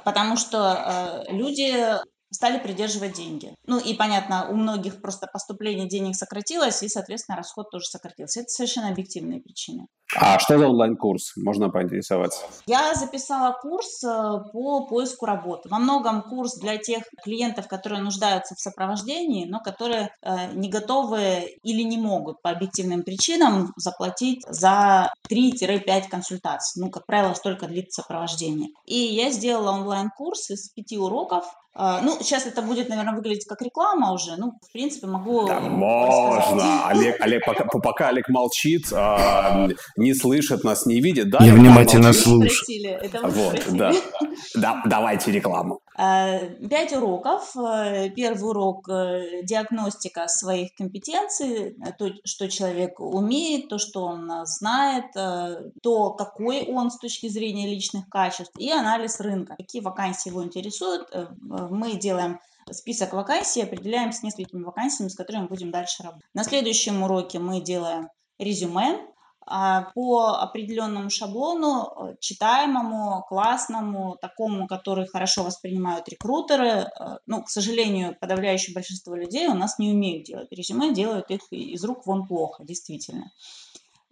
потому 0.04 0.36
что 0.36 1.24
э, 1.28 1.32
люди 1.32 1.96
стали 2.30 2.58
придерживать 2.58 3.14
деньги. 3.14 3.54
Ну 3.66 3.78
и 3.78 3.94
понятно, 3.94 4.48
у 4.50 4.54
многих 4.54 5.00
просто 5.00 5.26
поступление 5.26 5.88
денег 5.88 6.16
сократилось, 6.16 6.82
и, 6.82 6.88
соответственно, 6.88 7.36
расход 7.36 7.70
тоже 7.70 7.86
сократился. 7.86 8.40
Это 8.40 8.48
совершенно 8.48 8.88
объективные 8.88 9.40
причины. 9.40 9.86
А 10.14 10.38
что 10.38 10.58
за 10.58 10.68
онлайн-курс? 10.68 11.32
Можно 11.36 11.68
поинтересоваться? 11.68 12.46
Я 12.66 12.94
записала 12.94 13.52
курс 13.52 14.04
э, 14.04 14.08
по 14.52 14.86
поиску 14.86 15.26
работы. 15.26 15.68
Во 15.68 15.78
многом 15.78 16.22
курс 16.22 16.58
для 16.58 16.78
тех 16.78 17.02
клиентов, 17.24 17.66
которые 17.66 18.02
нуждаются 18.02 18.54
в 18.54 18.60
сопровождении, 18.60 19.46
но 19.46 19.60
которые 19.60 20.10
э, 20.22 20.52
не 20.54 20.68
готовы 20.68 21.58
или 21.62 21.82
не 21.82 21.98
могут 21.98 22.40
по 22.40 22.50
объективным 22.50 23.02
причинам 23.02 23.72
заплатить 23.76 24.44
за 24.48 25.12
3-5 25.28 26.08
консультаций. 26.08 26.82
Ну, 26.82 26.90
как 26.90 27.04
правило, 27.06 27.34
столько 27.34 27.66
длится 27.66 28.02
сопровождение. 28.02 28.70
И 28.84 28.96
я 28.96 29.30
сделала 29.30 29.72
онлайн-курс 29.72 30.50
из 30.50 30.68
пяти 30.70 30.98
уроков, 30.98 31.44
ну, 31.78 32.18
сейчас 32.20 32.46
это 32.46 32.62
будет, 32.62 32.88
наверное, 32.88 33.14
выглядеть 33.14 33.46
как 33.46 33.62
реклама 33.62 34.12
уже. 34.12 34.36
Ну, 34.36 34.58
в 34.62 34.72
принципе, 34.72 35.06
могу... 35.06 35.46
Да, 35.46 35.60
можно. 35.60 36.88
Олег, 36.88 37.20
Олег 37.20 37.44
пока, 37.44 37.64
пока 37.80 38.08
Олег 38.08 38.28
молчит, 38.28 38.92
э, 38.92 39.68
не 39.96 40.14
слышит 40.14 40.64
нас, 40.64 40.86
не 40.86 41.00
видит. 41.00 41.30
Да, 41.30 41.38
Я 41.44 41.54
внимательно 41.54 42.12
слушаю. 42.12 42.98
Вот, 43.24 43.62
да. 43.70 43.92
да. 44.54 44.82
Давайте 44.86 45.32
рекламу. 45.32 45.80
А, 45.98 46.38
пять 46.68 46.92
уроков. 46.92 47.56
Э, 47.56 48.10
первый 48.10 48.50
урок 48.50 48.88
э,– 48.88 49.42
диагностика 49.44 50.28
своих 50.28 50.74
компетенций, 50.74 51.70
э, 51.70 51.92
то, 51.98 52.10
что 52.24 52.50
человек 52.50 53.00
умеет, 53.00 53.68
то, 53.68 53.78
что 53.78 54.04
он 54.04 54.30
знает, 54.44 55.06
то, 55.82 56.12
какой 56.12 56.64
он 56.64 56.90
с 56.90 56.98
точки 56.98 57.28
зрения 57.28 57.66
личных 57.66 58.08
качеств, 58.08 58.52
и 58.58 58.70
анализ 58.70 59.20
рынка. 59.20 59.54
Какие 59.56 59.80
вакансии 59.82 60.28
его 60.28 60.44
интересуют. 60.44 61.08
Мы 61.70 61.96
делаем 61.96 62.40
список 62.70 63.12
вакансий, 63.12 63.62
определяем 63.62 64.12
с 64.12 64.22
несколькими 64.22 64.62
вакансиями, 64.62 65.08
с 65.08 65.14
которыми 65.14 65.46
будем 65.46 65.70
дальше 65.70 66.02
работать. 66.02 66.26
На 66.34 66.44
следующем 66.44 67.02
уроке 67.02 67.38
мы 67.38 67.60
делаем 67.60 68.08
резюме, 68.38 69.00
а, 69.48 69.92
по 69.94 70.40
определенному 70.40 71.08
шаблону, 71.08 71.84
э, 71.86 72.16
читаемому, 72.18 73.24
классному, 73.28 74.16
такому, 74.20 74.66
который 74.66 75.06
хорошо 75.06 75.44
воспринимают 75.44 76.08
рекрутеры. 76.08 76.66
Э, 76.66 77.18
ну, 77.26 77.44
к 77.44 77.48
сожалению, 77.48 78.16
подавляющее 78.20 78.74
большинство 78.74 79.14
людей 79.14 79.46
у 79.46 79.54
нас 79.54 79.78
не 79.78 79.92
умеют 79.92 80.24
делать 80.24 80.50
резюме, 80.50 80.92
делают 80.92 81.30
их 81.30 81.42
из 81.52 81.84
рук 81.84 82.06
вон 82.06 82.26
плохо, 82.26 82.64
действительно. 82.64 83.30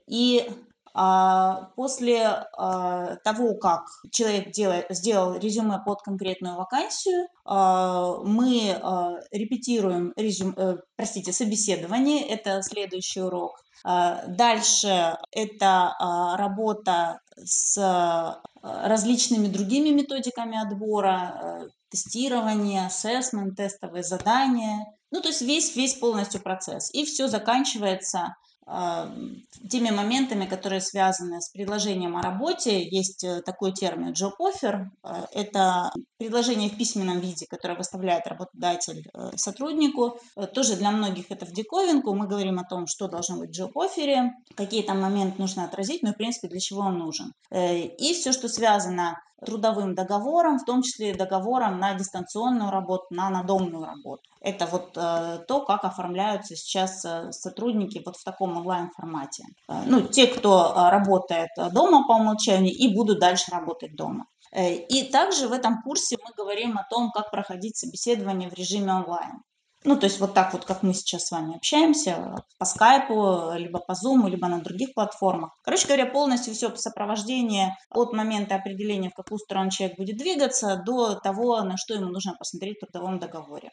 И 0.07 0.49
после 0.95 2.47
а, 2.57 3.17
того, 3.25 3.55
как 3.55 3.83
человек 4.13 4.53
делает, 4.53 4.87
сделал 4.91 5.37
резюме 5.37 5.81
под 5.85 6.03
конкретную 6.03 6.57
вакансию, 6.57 7.27
а, 7.45 8.19
мы 8.23 8.79
а, 8.81 9.17
репетируем 9.33 10.13
резюме, 10.17 10.55
э, 10.57 10.77
простите, 10.95 11.33
собеседование, 11.33 12.25
это 12.29 12.63
следующий 12.63 13.23
урок. 13.23 13.59
А, 13.85 14.25
дальше 14.27 15.17
это 15.31 15.95
а, 15.99 16.37
работа 16.39 17.21
с 17.37 17.77
а, 17.79 18.41
различными 18.63 19.49
другими 19.49 19.91
методиками 19.91 20.57
отбора, 20.57 21.69
тестирование, 21.91 22.87
ассессмент, 22.87 23.57
тестовые 23.57 24.03
задания. 24.03 24.87
Ну, 25.11 25.21
то 25.21 25.29
есть 25.29 25.43
весь, 25.43 25.77
весь 25.77 25.95
полностью 25.95 26.41
процесс. 26.41 26.93
И 26.95 27.05
все 27.05 27.29
заканчивается 27.29 28.35
теми 28.67 29.91
моментами, 29.91 30.47
которые 30.47 30.81
связаны 30.81 31.41
с 31.41 31.51
предложением 31.51 32.17
о 32.17 32.23
работе. 32.23 32.83
Есть 32.83 33.25
э, 33.25 33.43
такой 33.43 33.73
термин 33.73 34.13
job 34.13 34.33
offer. 34.41 34.87
Э, 35.03 35.27
это 35.33 35.93
предложение 36.19 36.71
в 36.71 36.77
письменном 36.79 37.21
виде, 37.21 37.47
которое 37.47 37.77
выставляет 37.77 38.27
работодатель 38.27 39.07
э, 39.13 39.31
сотруднику. 39.37 40.19
Тоже 40.55 40.77
для 40.77 40.91
многих 40.91 41.31
это 41.31 41.47
в 41.47 41.53
диковинку. 41.53 42.15
Мы 42.15 42.27
говорим 42.27 42.59
о 42.59 42.65
том, 42.65 42.87
что 42.87 43.09
должно 43.09 43.37
быть 43.37 43.57
в 43.57 43.61
job 43.61 43.73
offer, 43.75 44.31
какие 44.55 44.83
там 44.83 45.01
моменты 45.01 45.41
нужно 45.41 45.65
отразить, 45.65 46.03
ну 46.03 46.13
в 46.13 46.17
принципе, 46.17 46.49
для 46.49 46.61
чего 46.61 46.83
он 46.83 46.99
нужен. 46.99 47.33
И 47.53 48.15
все, 48.15 48.33
что 48.33 48.49
связано 48.49 49.19
трудовым 49.45 49.95
договором, 49.95 50.59
в 50.59 50.65
том 50.65 50.83
числе 50.83 51.15
договором 51.15 51.79
на 51.79 51.95
дистанционную 51.95 52.71
работу, 52.71 53.07
на 53.11 53.31
надомную 53.31 53.85
работу. 53.85 54.23
Это 54.41 54.67
вот 54.67 54.97
э, 54.97 55.39
то, 55.47 55.65
как 55.65 55.85
оформляются 55.85 56.57
сейчас 56.57 57.05
э, 57.05 57.33
сотрудники 57.33 58.03
вот 58.05 58.17
в 58.17 58.25
таком 58.25 58.57
онлайн-формате. 58.57 59.45
Э, 59.69 59.83
ну, 59.87 60.03
те, 60.03 60.27
кто 60.27 60.75
работает 60.91 61.51
дома 61.73 62.07
по 62.07 62.13
умолчанию 62.13 62.75
и 62.75 62.95
будут 62.95 63.21
дальше 63.21 63.51
работать 63.51 63.97
дома. 63.97 64.27
И 64.57 65.09
также 65.11 65.49
в 65.49 65.53
этом 65.53 65.83
курсе 65.83 66.17
мы 66.23 66.33
говорим 66.37 66.79
о 66.79 66.87
том, 66.89 67.11
как 67.11 67.31
проходить 67.31 67.77
собеседование 67.77 68.49
в 68.49 68.55
режиме 68.55 68.93
онлайн. 68.93 69.43
Ну, 69.87 69.97
то 69.97 70.07
есть 70.07 70.19
вот 70.19 70.33
так 70.33 70.55
вот, 70.55 70.65
как 70.65 70.83
мы 70.83 70.95
сейчас 70.95 71.27
с 71.27 71.31
вами 71.31 71.57
общаемся, 71.57 72.37
по 72.59 72.65
скайпу, 72.65 73.53
либо 73.55 73.81
по 73.81 73.95
зуму, 73.95 74.29
либо 74.29 74.49
на 74.49 74.63
других 74.63 74.95
платформах. 74.95 75.51
Короче 75.63 75.87
говоря, 75.87 76.07
полностью 76.07 76.55
все 76.55 76.75
сопровождение 76.75 77.77
от 77.91 78.15
момента 78.15 78.55
определения, 78.55 79.11
в 79.11 79.15
какую 79.15 79.39
сторону 79.39 79.71
человек 79.71 79.99
будет 79.99 80.17
двигаться, 80.17 80.83
до 80.87 81.17
того, 81.17 81.63
на 81.63 81.77
что 81.77 81.95
ему 81.95 82.09
нужно 82.09 82.35
посмотреть 82.39 82.79
в 82.79 82.87
трудовом 82.87 83.19
договоре. 83.19 83.71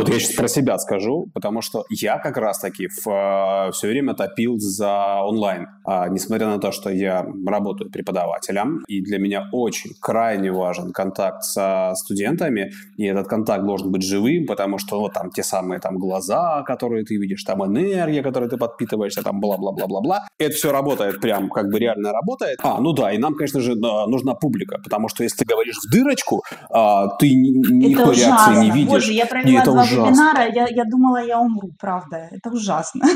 Вот 0.00 0.08
я 0.08 0.18
сейчас 0.18 0.34
про 0.34 0.48
себя 0.48 0.78
скажу, 0.78 1.26
потому 1.34 1.60
что 1.60 1.84
я 1.90 2.16
как 2.18 2.38
раз-таки 2.38 2.86
э, 2.86 3.70
все 3.72 3.86
время 3.86 4.14
топил 4.14 4.58
за 4.58 5.20
онлайн. 5.22 5.66
А, 5.84 6.08
несмотря 6.08 6.46
на 6.46 6.58
то, 6.58 6.72
что 6.72 6.88
я 6.88 7.26
работаю 7.46 7.90
преподавателем, 7.90 8.82
и 8.88 9.02
для 9.02 9.18
меня 9.18 9.48
очень 9.52 9.90
крайне 10.00 10.52
важен 10.52 10.92
контакт 10.92 11.42
со 11.42 11.92
студентами, 11.96 12.72
и 12.96 13.04
этот 13.04 13.28
контакт 13.28 13.66
должен 13.66 13.92
быть 13.92 14.02
живым, 14.02 14.46
потому 14.46 14.78
что 14.78 15.00
вот 15.00 15.12
там 15.12 15.30
те 15.30 15.42
самые 15.42 15.80
там 15.80 15.98
глаза, 15.98 16.62
которые 16.62 17.04
ты 17.04 17.16
видишь, 17.16 17.44
там 17.44 17.62
энергия, 17.66 18.22
которой 18.22 18.48
ты 18.48 18.56
подпитываешься, 18.56 19.22
там 19.22 19.38
бла-бла-бла-бла-бла. 19.38 20.26
Это 20.38 20.54
все 20.54 20.72
работает 20.72 21.20
прям 21.20 21.50
как 21.50 21.68
бы 21.68 21.78
реально 21.78 22.12
работает. 22.12 22.58
А, 22.62 22.80
ну 22.80 22.94
да, 22.94 23.12
и 23.12 23.18
нам, 23.18 23.34
конечно 23.34 23.60
же, 23.60 23.74
нужна 23.74 24.32
публика, 24.34 24.78
потому 24.82 25.08
что 25.10 25.24
если 25.24 25.44
ты 25.44 25.44
говоришь 25.44 25.76
в 25.76 25.92
дырочку, 25.92 26.42
а, 26.70 27.08
ты 27.18 27.34
никакой 27.34 28.16
реакции 28.16 28.64
не 28.64 28.70
видишь. 28.70 28.90
Боже, 28.90 29.12
я 29.12 29.26
провела 29.26 29.62
два 29.62 29.89
вебинара, 29.96 30.48
я, 30.52 30.66
я 30.68 30.84
думала, 30.84 31.22
я 31.22 31.40
умру, 31.40 31.70
правда. 31.78 32.28
Это 32.30 32.50
ужасно. 32.50 33.06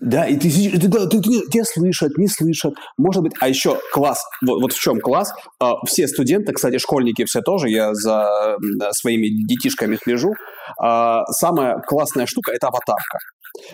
Да, 0.00 0.26
и 0.26 0.36
ты, 0.36 0.50
ты, 0.50 0.88
ты, 0.88 1.08
ты, 1.08 1.20
тебя 1.20 1.64
слышат, 1.64 2.16
не 2.18 2.28
слышат. 2.28 2.74
Может 2.98 3.22
быть, 3.22 3.32
а 3.40 3.48
еще 3.48 3.78
класс, 3.92 4.22
вот, 4.46 4.60
вот 4.60 4.72
в 4.72 4.80
чем 4.80 5.00
класс. 5.00 5.32
А, 5.58 5.74
все 5.86 6.06
студенты, 6.06 6.52
кстати, 6.52 6.78
школьники 6.78 7.24
все 7.24 7.40
тоже, 7.40 7.70
я 7.70 7.94
за 7.94 8.56
своими 8.92 9.26
детишками 9.46 9.98
слежу. 10.02 10.34
А, 10.80 11.24
самая 11.26 11.78
классная 11.80 12.26
штука– 12.26 12.52
это 12.54 12.68
аватарка. 12.68 13.18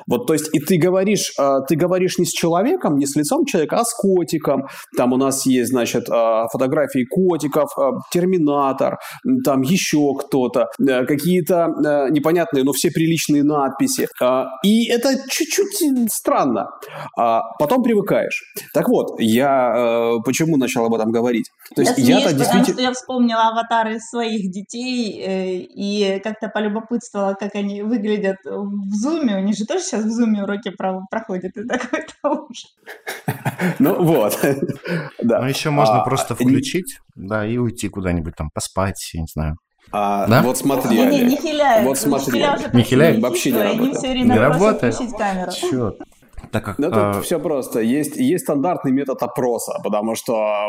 Вот, 0.07 0.27
то 0.27 0.33
есть, 0.33 0.49
и 0.53 0.59
ты 0.61 0.79
говоришь, 0.79 1.33
э, 1.39 1.59
ты 1.69 1.77
говоришь 1.77 2.19
не 2.19 2.25
с 2.25 2.33
человеком, 2.33 2.97
не 2.97 3.07
с 3.07 3.17
лицом 3.17 3.45
человека, 3.45 3.77
а 3.77 3.85
с 3.85 3.95
котиком. 3.95 4.67
Там 4.97 5.13
у 5.13 5.17
нас 5.17 5.47
есть, 5.47 5.71
значит, 5.71 6.09
э, 6.09 6.45
фотографии 6.53 7.05
котиков, 7.05 7.71
э, 7.79 7.83
терминатор, 8.11 8.99
там 9.45 9.63
еще 9.63 10.15
кто-то, 10.19 10.67
какие-то 10.79 11.69
непонятные, 12.11 12.65
но 12.65 12.73
все 12.73 12.91
приличные 12.91 13.43
надписи. 13.43 14.09
И 14.65 14.89
это 14.91 15.15
чуть-чуть 15.29 16.13
странно. 16.13 16.69
А 17.17 17.41
потом 17.59 17.83
привыкаешь. 17.83 18.43
Так 18.75 18.89
вот, 18.89 19.21
я 19.21 20.13
почему 20.25 20.57
начал 20.57 20.85
об 20.85 20.95
этом 20.95 21.11
говорить? 21.11 21.51
То 21.75 21.83
есть 21.83 21.99
я, 21.99 22.19
я 22.19 22.33
действительно... 22.33 22.51
потому 22.51 22.65
что 22.65 22.83
я 22.83 22.93
вспомнила 22.93 23.49
аватары 23.49 23.99
своих 24.01 24.51
детей 24.51 25.67
и 25.75 26.21
как-то 26.21 26.49
полюбопытствовала, 26.49 27.35
как 27.35 27.55
они 27.55 27.83
выглядят 27.83 28.37
в 28.45 28.95
зуме. 28.95 29.37
У 29.37 29.41
них 29.41 29.57
же 29.57 29.65
тоже 29.73 29.85
сейчас 29.85 30.05
в 30.05 30.11
зуме 30.11 30.43
уроки 30.43 30.71
проходят, 30.71 31.57
и 31.57 31.67
такой-то 31.67 32.15
ужас. 32.49 32.75
Ну 33.79 34.03
вот, 34.03 34.39
да. 35.23 35.41
Ну 35.41 35.49
еще 35.49 35.71
можно 35.71 36.03
а, 36.03 36.05
просто 36.05 36.35
включить, 36.35 36.99
да, 37.15 37.47
и 37.47 37.57
уйти 37.57 37.89
куда-нибудь 37.89 38.35
там 38.37 38.51
поспать, 38.53 39.11
я 39.15 39.21
не 39.21 39.27
знаю. 39.33 39.57
А, 39.91 40.27
да? 40.27 40.43
Вот 40.43 40.59
смотри, 40.59 40.97
не, 40.97 41.21
не, 41.23 41.37
не. 41.37 41.85
Вот 41.85 41.99
смотри. 41.99 42.45
Не 42.73 42.83
хиляют? 42.83 43.21
Вообще 43.21 43.51
не 43.53 43.63
работает. 43.63 44.25
Не 44.25 44.39
работает? 44.39 44.95
включить 44.95 45.17
камеру. 45.17 45.53
Черт. 45.53 45.99
Так 46.53 46.65
как, 46.65 46.79
ну, 46.79 46.91
тут 46.91 47.17
э... 47.17 47.21
все 47.23 47.41
просто. 47.41 47.81
Есть, 47.81 48.17
есть 48.17 48.45
стандартный 48.45 48.93
метод 48.93 49.23
опроса, 49.23 49.73
потому 49.83 50.15
что 50.15 50.69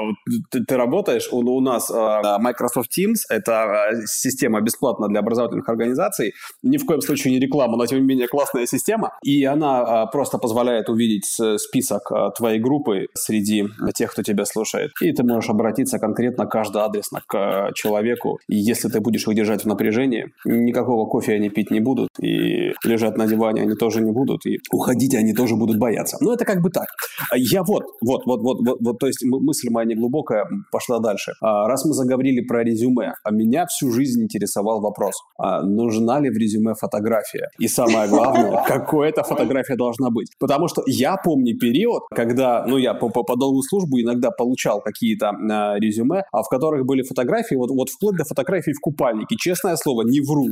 ты, 0.50 0.64
ты 0.64 0.78
работаешь, 0.78 1.28
у, 1.32 1.40
у 1.40 1.62
нас 1.62 1.92
э, 1.92 2.38
Microsoft 2.40 2.90
Teams, 2.98 3.18
это 3.30 3.90
э, 3.92 4.06
система 4.06 4.62
бесплатная 4.62 5.10
для 5.10 5.20
образовательных 5.20 5.68
организаций, 5.68 6.34
ни 6.64 6.78
в 6.78 6.86
коем 6.86 7.02
случае 7.02 7.34
не 7.34 7.40
реклама, 7.40 7.78
но 7.78 7.86
тем 7.86 8.00
не 8.00 8.06
менее 8.06 8.28
классная 8.28 8.66
система, 8.66 9.12
и 9.24 9.44
она 9.44 10.06
э, 10.06 10.12
просто 10.12 10.38
позволяет 10.38 10.90
увидеть 10.90 11.26
список 11.26 12.12
твоей 12.38 12.60
группы 12.60 13.08
среди 13.14 13.66
тех, 13.94 14.12
кто 14.12 14.24
тебя 14.24 14.46
слушает. 14.46 14.92
И 15.02 15.12
ты 15.12 15.24
можешь 15.24 15.50
обратиться 15.50 16.00
конкретно 16.00 16.46
каждый 16.46 16.82
адресно 16.82 17.22
к 17.28 17.72
человеку, 17.76 18.40
и 18.48 18.56
если 18.56 18.88
ты 18.88 19.02
будешь 19.02 19.28
их 19.28 19.36
держать 19.36 19.64
в 19.64 19.68
напряжении, 19.68 20.32
никакого 20.46 21.10
кофе 21.10 21.34
они 21.34 21.50
пить 21.50 21.72
не 21.72 21.82
будут, 21.82 22.10
и 22.22 22.74
лежать 22.86 23.18
на 23.18 23.28
диване 23.28 23.64
они 23.64 23.76
тоже 23.76 24.02
не 24.02 24.12
будут, 24.12 24.46
и 24.46 24.60
уходить 24.72 25.16
они 25.16 25.34
тоже 25.34 25.56
будут 25.56 25.73
будут 25.74 25.82
бояться. 25.82 26.18
Но 26.22 26.34
это 26.34 26.46
как 26.46 26.62
бы 26.62 26.70
так. 26.70 26.88
Я 27.36 27.64
вот, 27.64 27.84
вот, 28.02 28.26
вот, 28.26 28.42
вот, 28.42 28.58
вот, 28.66 28.78
вот 28.82 29.00
то 29.00 29.08
есть 29.08 29.24
мысль 29.24 29.70
моя 29.70 29.88
неглубокая 29.88 30.46
пошла 30.72 31.00
дальше. 31.00 31.34
А, 31.42 31.68
раз 31.68 31.86
мы 31.86 31.94
заговорили 31.94 32.42
про 32.42 32.64
резюме, 32.64 33.14
а 33.24 33.32
меня 33.32 33.66
всю 33.66 33.92
жизнь 33.92 34.24
интересовал 34.24 34.82
вопрос, 34.82 35.16
а 35.38 35.62
нужна 35.62 36.20
ли 36.20 36.30
в 36.30 36.38
резюме 36.38 36.74
фотография? 36.76 37.50
И 37.60 37.68
самое 37.68 38.08
главное, 38.10 38.64
какой 38.68 39.10
эта 39.10 39.24
фотография 39.24 39.76
должна 39.76 40.10
быть? 40.10 40.28
Потому 40.40 40.68
что 40.68 40.84
я 40.86 41.18
помню 41.18 41.58
период, 41.58 42.04
когда, 42.14 42.66
ну, 42.68 42.78
я 42.78 42.94
по, 42.94 43.10
по, 43.10 43.24
по 43.24 43.36
долгу 43.36 43.62
службу 43.64 44.00
иногда 44.00 44.32
получал 44.32 44.82
какие-то 44.82 45.30
а, 45.30 45.76
резюме, 45.80 46.24
а 46.32 46.44
в 46.44 46.50
которых 46.50 46.86
были 46.86 47.04
фотографии, 47.04 47.56
вот, 47.56 47.70
вот 47.72 47.90
вплоть 47.90 48.16
до 48.16 48.24
фотографий 48.24 48.74
в 48.74 48.80
купальнике. 48.80 49.36
Честное 49.38 49.76
слово, 49.76 50.04
не 50.04 50.22
вру. 50.22 50.48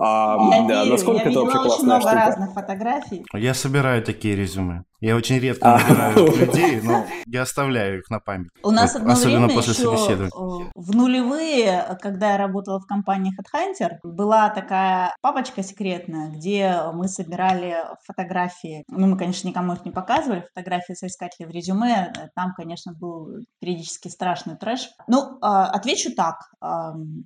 А, 0.00 0.36
я 0.50 0.68
да, 0.68 0.84
верю, 0.84 0.92
насколько 0.92 1.24
я 1.24 1.30
это 1.30 1.40
вообще 1.40 1.58
классная 1.58 1.74
очень 1.74 1.84
много 1.84 2.00
штука? 2.00 2.26
разных 2.26 2.54
фотографий. 2.54 3.24
Я 3.34 3.54
собираю 3.54 4.02
такие 4.02 4.36
резюме. 4.36 4.47
mesmo. 4.56 4.86
Я 5.00 5.16
очень 5.16 5.38
редко 5.38 5.74
а. 5.74 5.78
набираю 5.78 6.36
людей, 6.36 6.80
но 6.80 7.06
я 7.26 7.42
оставляю 7.42 8.00
их 8.00 8.10
на 8.10 8.18
память. 8.18 8.50
У 8.62 8.70
нас 8.70 8.96
одно 8.96 9.12
Особенно 9.12 9.46
время 9.46 9.54
после 9.54 9.72
еще 9.72 10.28
в 10.74 10.94
нулевые, 10.94 11.96
когда 12.00 12.32
я 12.32 12.36
работала 12.38 12.80
в 12.80 12.86
компании 12.86 13.32
Headhunter, 13.32 13.98
была 14.02 14.50
такая 14.50 15.14
папочка 15.20 15.62
секретная, 15.62 16.30
где 16.30 16.82
мы 16.92 17.08
собирали 17.08 17.76
фотографии. 18.04 18.84
Ну, 18.88 19.06
мы, 19.06 19.16
конечно, 19.16 19.46
никому 19.48 19.74
их 19.74 19.84
не 19.84 19.90
показывали, 19.90 20.46
фотографии 20.54 20.94
соискателей 20.94 21.46
в 21.46 21.50
резюме. 21.50 22.12
Там, 22.34 22.54
конечно, 22.56 22.92
был 22.92 23.44
периодически 23.60 24.08
страшный 24.08 24.56
трэш. 24.56 24.88
Ну, 25.06 25.38
а, 25.40 25.66
отвечу 25.66 26.14
так. 26.14 26.50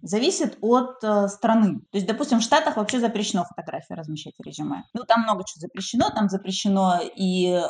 Зависит 0.03 0.59
от 0.61 1.03
э, 1.03 1.29
страны. 1.29 1.81
То 1.91 1.97
есть, 1.97 2.07
допустим, 2.07 2.41
в 2.41 2.43
Штатах 2.43 2.77
вообще 2.77 3.01
запрещено 3.01 3.45
фотографии 3.45 3.95
размещать 3.95 4.35
в 4.39 4.45
резюме. 4.45 4.85
Ну, 4.93 5.05
там 5.05 5.23
много 5.23 5.45
чего 5.47 5.61
запрещено. 5.61 6.11
Там 6.11 6.29
запрещено 6.29 7.01
и 7.17 7.49
э, 7.49 7.62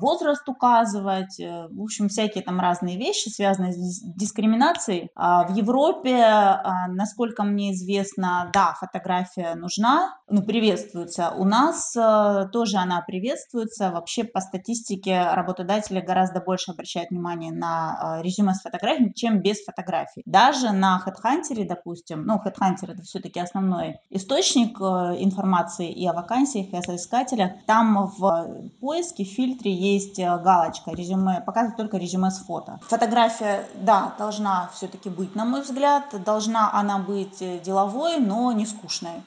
возраст 0.00 0.48
указывать, 0.48 1.38
э, 1.40 1.68
в 1.70 1.82
общем, 1.82 2.08
всякие 2.08 2.42
там 2.42 2.60
разные 2.60 2.96
вещи, 2.96 3.28
связанные 3.28 3.72
с 3.72 4.00
дискриминацией. 4.02 5.10
А 5.14 5.46
в 5.46 5.54
Европе, 5.54 6.16
а, 6.22 6.88
насколько 6.88 7.42
мне 7.44 7.72
известно, 7.72 8.50
да, 8.52 8.74
фотография 8.78 9.54
нужна, 9.54 10.16
ну, 10.28 10.42
приветствуется. 10.42 11.32
У 11.36 11.44
нас 11.44 11.94
э, 11.96 12.48
тоже 12.52 12.78
она 12.78 13.02
приветствуется. 13.06 13.90
Вообще, 13.90 14.24
по 14.24 14.40
статистике, 14.40 15.30
работодатели 15.32 16.00
гораздо 16.00 16.40
больше 16.40 16.72
обращают 16.72 17.10
внимание 17.10 17.52
на 17.52 18.20
резюме 18.22 18.54
с 18.54 18.62
фотографией, 18.62 19.12
чем 19.14 19.40
без 19.40 19.62
фотографий. 19.64 20.22
Даже 20.26 20.72
на 20.72 21.02
HeadHunter, 21.04 21.66
допустим, 21.66 22.24
ну, 22.24 22.40
HeadHunter 22.44 22.92
это 22.92 23.02
все-таки 23.02 23.40
основной 23.40 23.96
источник 24.10 24.80
информации 24.80 25.90
и 25.92 26.06
о 26.06 26.12
вакансиях, 26.12 26.72
и 26.72 26.76
о 26.76 26.82
соискателях. 26.82 27.52
Там 27.66 28.06
в 28.18 28.70
поиске, 28.80 29.24
фильтре 29.30 29.72
есть 29.72 30.18
э, 30.18 30.38
галочка 30.38 30.90
резюме, 30.90 31.40
показывает 31.40 31.76
только 31.76 31.96
резюме 31.96 32.30
с 32.30 32.38
фото. 32.38 32.78
Фотография, 32.88 33.66
да, 33.74 34.14
должна 34.18 34.70
все-таки 34.74 35.08
быть, 35.08 35.34
на 35.34 35.44
мой 35.44 35.62
взгляд, 35.62 36.04
должна 36.24 36.72
она 36.72 36.98
быть 36.98 37.40
э, 37.40 37.58
деловой, 37.60 38.18
но 38.18 38.52
не 38.52 38.66
скучной. 38.66 39.22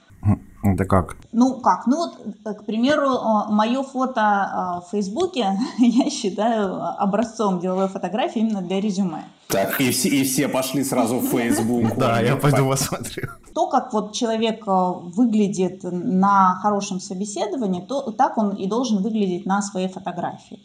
Это 0.64 0.86
как? 0.86 1.18
Ну 1.34 1.60
как? 1.60 1.88
Ну 1.88 1.98
вот, 1.98 2.14
э, 2.46 2.54
к 2.54 2.66
примеру, 2.66 3.10
мое 3.50 3.84
фото 3.84 4.82
в 4.86 4.92
Фейсбуке 4.92 5.60
я 5.78 6.10
считаю 6.10 6.82
образцом 7.02 7.60
деловой 7.60 7.90
фотографии 7.90 8.40
именно 8.40 8.62
для 8.62 8.80
резюме. 8.80 9.26
Так, 9.50 9.82
и 9.82 9.92
все, 9.92 10.08
и 10.08 10.24
все 10.24 10.48
пошли 10.48 10.84
сразу 10.84 11.20
в 11.20 11.28
Facebook. 11.28 11.96
Да, 11.98 12.22
я 12.22 12.38
пойду 12.38 12.70
посмотрю. 12.70 13.28
То, 13.54 13.68
как 13.68 13.92
вот 13.92 14.14
человек 14.14 14.64
выглядит 14.66 15.84
на 15.84 16.56
хорошем 16.62 17.02
собеседовании, 17.02 17.82
то 17.82 18.12
так 18.12 18.38
он 18.38 18.56
и 18.56 18.68
должен 18.68 19.04
выглядеть 19.04 19.46
на 19.46 19.62
своей 19.62 19.90
фотографии. 19.90 20.60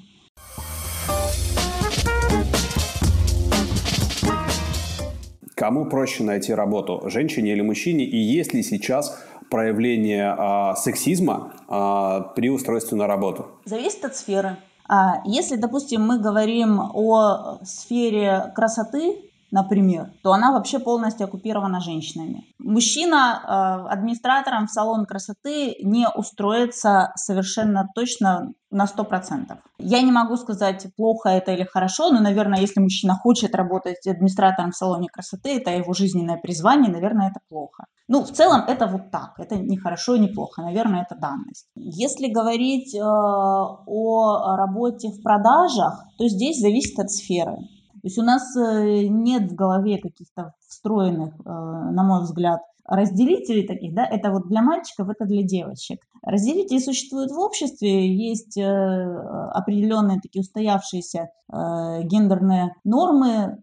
Кому 5.59 5.87
проще 5.87 6.23
найти 6.23 6.55
работу, 6.55 7.03
женщине 7.07 7.51
или 7.51 7.63
мужчине? 7.63 8.05
И 8.05 8.17
есть 8.17 8.55
ли 8.55 8.63
сейчас 8.63 9.19
проявление 9.51 10.35
а, 10.37 10.75
сексизма 10.77 11.53
а, 11.69 12.21
при 12.21 12.51
устройстве 12.51 12.97
на 12.97 13.07
работу? 13.07 13.47
Зависит 13.65 14.05
от 14.05 14.17
сферы. 14.17 14.57
А 14.89 15.21
если, 15.27 15.57
допустим, 15.57 16.03
мы 16.03 16.19
говорим 16.19 16.81
о 16.81 17.59
сфере 17.63 18.53
красоты, 18.55 19.17
например, 19.51 20.13
то 20.23 20.33
она 20.33 20.53
вообще 20.53 20.79
полностью 20.79 21.27
оккупирована 21.27 21.81
женщинами. 21.81 22.45
Мужчина 22.59 23.41
э, 23.89 23.93
администратором 23.93 24.67
в 24.67 24.71
салон 24.71 25.07
красоты 25.07 25.77
не 25.83 26.07
устроится 26.09 27.13
совершенно 27.17 27.89
точно 27.95 28.53
на 28.71 28.85
100%. 28.85 29.57
Я 29.79 30.03
не 30.03 30.13
могу 30.13 30.37
сказать, 30.37 30.87
плохо 30.97 31.31
это 31.31 31.53
или 31.53 31.65
хорошо, 31.65 32.11
но, 32.11 32.21
наверное, 32.21 32.61
если 32.61 32.81
мужчина 32.81 33.15
хочет 33.15 33.55
работать 33.55 34.07
администратором 34.07 34.73
в 34.73 34.77
салоне 34.77 35.09
красоты, 35.09 35.57
это 35.57 35.71
его 35.71 35.95
жизненное 35.95 36.37
призвание, 36.37 36.91
наверное, 36.91 37.31
это 37.31 37.41
плохо. 37.49 37.85
Ну, 38.09 38.25
в 38.25 38.33
целом, 38.33 38.63
это 38.67 38.87
вот 38.87 39.11
так, 39.11 39.35
это 39.39 39.57
не 39.57 39.77
хорошо 39.77 40.15
и 40.15 40.19
не 40.19 40.29
плохо, 40.29 40.63
наверное, 40.63 41.03
это 41.03 41.15
данность. 41.15 41.67
Если 41.75 42.29
говорить 42.29 42.95
э, 42.95 43.01
о 43.01 44.57
работе 44.57 45.09
в 45.11 45.23
продажах, 45.23 46.05
то 46.19 46.27
здесь 46.29 46.61
зависит 46.61 46.99
от 46.99 47.11
сферы. 47.11 47.59
То 48.01 48.07
есть 48.07 48.19
у 48.19 48.23
нас 48.23 48.57
э, 48.57 49.07
нет 49.09 49.51
в 49.51 49.55
голове 49.55 49.99
каких-то 49.99 50.55
встроенных, 50.69 51.35
э, 51.35 51.49
на 51.49 52.03
мой 52.03 52.23
взгляд, 52.23 52.61
разделителей 52.85 53.67
таких, 53.67 53.95
да, 53.95 54.05
это 54.05 54.31
вот 54.31 54.49
для 54.49 54.63
мальчиков, 54.63 55.09
это 55.11 55.25
для 55.25 55.43
девочек. 55.43 56.01
Разделители 56.23 56.79
существуют 56.79 57.33
в 57.33 57.39
обществе, 57.39 58.15
есть 58.15 58.57
э, 58.57 58.65
определенные 58.65 60.21
такие 60.21 60.43
устоявшиеся 60.43 61.31
гендерные 61.51 62.75
нормы, 62.85 63.63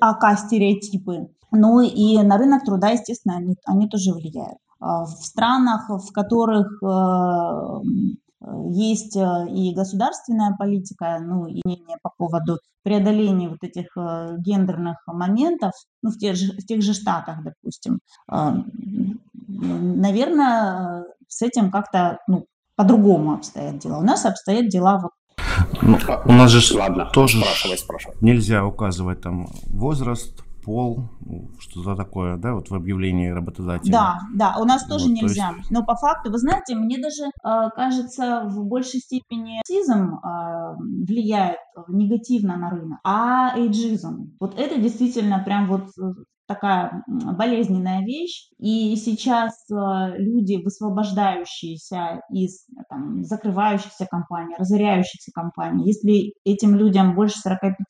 АК-стереотипы, 0.00 1.28
ну 1.50 1.80
и 1.80 2.22
на 2.22 2.38
рынок 2.38 2.64
труда, 2.64 2.90
естественно, 2.90 3.36
они, 3.36 3.56
они 3.66 3.88
тоже 3.88 4.12
влияют. 4.12 4.58
А 4.80 5.04
в 5.04 5.10
странах, 5.10 5.88
в 5.88 6.12
которых 6.12 6.80
есть 8.70 9.16
э, 9.16 9.46
и 9.50 9.74
государственная 9.74 10.54
политика, 10.58 11.18
ну 11.20 11.46
и 11.46 11.60
мнение 11.64 11.96
по 12.02 12.10
поводу 12.16 12.58
преодоления 12.82 13.48
вот 13.48 13.62
этих 13.62 13.96
э, 13.96 14.36
гендерных 14.38 14.98
моментов, 15.06 15.72
ну 16.02 16.10
в 16.10 16.18
тех 16.18 16.36
же, 16.36 16.52
в 16.52 16.66
тех 16.66 16.82
же 16.82 16.94
штатах, 16.94 17.38
допустим. 17.42 18.00
А, 18.28 18.56
наверное, 19.48 21.04
с 21.28 21.42
этим 21.42 21.70
как-то 21.70 22.18
ну, 22.28 22.46
по-другому 22.76 23.34
обстоят 23.34 23.78
дела. 23.78 23.98
У 23.98 24.02
нас 24.04 24.24
обстоят 24.26 24.68
дела 24.68 25.00
вот 25.02 25.12
ну, 25.82 25.98
у 26.26 26.32
нас 26.32 26.50
же 26.50 26.76
Ладно, 26.76 27.10
тоже 27.12 27.40
спрашивай, 27.40 27.78
спрашивай. 27.78 28.16
нельзя 28.20 28.64
указывать 28.64 29.20
там 29.20 29.48
возраст, 29.66 30.43
пол, 30.64 31.10
что-то 31.58 31.96
такое, 31.96 32.36
да, 32.36 32.54
вот 32.54 32.70
в 32.70 32.74
объявлении 32.74 33.28
работодателя. 33.28 33.92
Да, 33.92 34.18
да, 34.34 34.56
у 34.60 34.64
нас 34.64 34.86
тоже 34.86 35.06
вот, 35.06 35.14
нельзя. 35.14 35.50
То 35.50 35.56
есть... 35.56 35.70
Но 35.70 35.84
по 35.84 35.96
факту, 35.96 36.30
вы 36.30 36.38
знаете, 36.38 36.74
мне 36.74 36.98
даже 36.98 37.24
э, 37.24 37.70
кажется, 37.74 38.44
в 38.46 38.66
большей 38.66 39.00
степени 39.00 39.60
сизм 39.66 40.14
э, 40.14 40.76
влияет 40.78 41.58
негативно 41.88 42.56
на 42.56 42.70
рынок, 42.70 42.98
а 43.04 43.56
эйджизм. 43.56 44.36
Вот 44.40 44.58
это 44.58 44.80
действительно 44.80 45.38
прям 45.44 45.68
вот 45.68 45.88
э, 46.00 46.12
такая 46.46 47.02
болезненная 47.06 48.02
вещь. 48.02 48.48
И 48.58 48.96
сейчас 48.96 49.52
э, 49.70 49.74
люди, 50.18 50.62
высвобождающиеся 50.62 52.20
из 52.30 52.66
там, 52.88 53.24
закрывающихся 53.24 54.06
компаний, 54.06 54.54
разоряющихся 54.58 55.30
компаний, 55.32 55.86
если 55.86 56.34
этим 56.44 56.74
людям 56.76 57.14
больше 57.14 57.38
45-50 57.46 57.84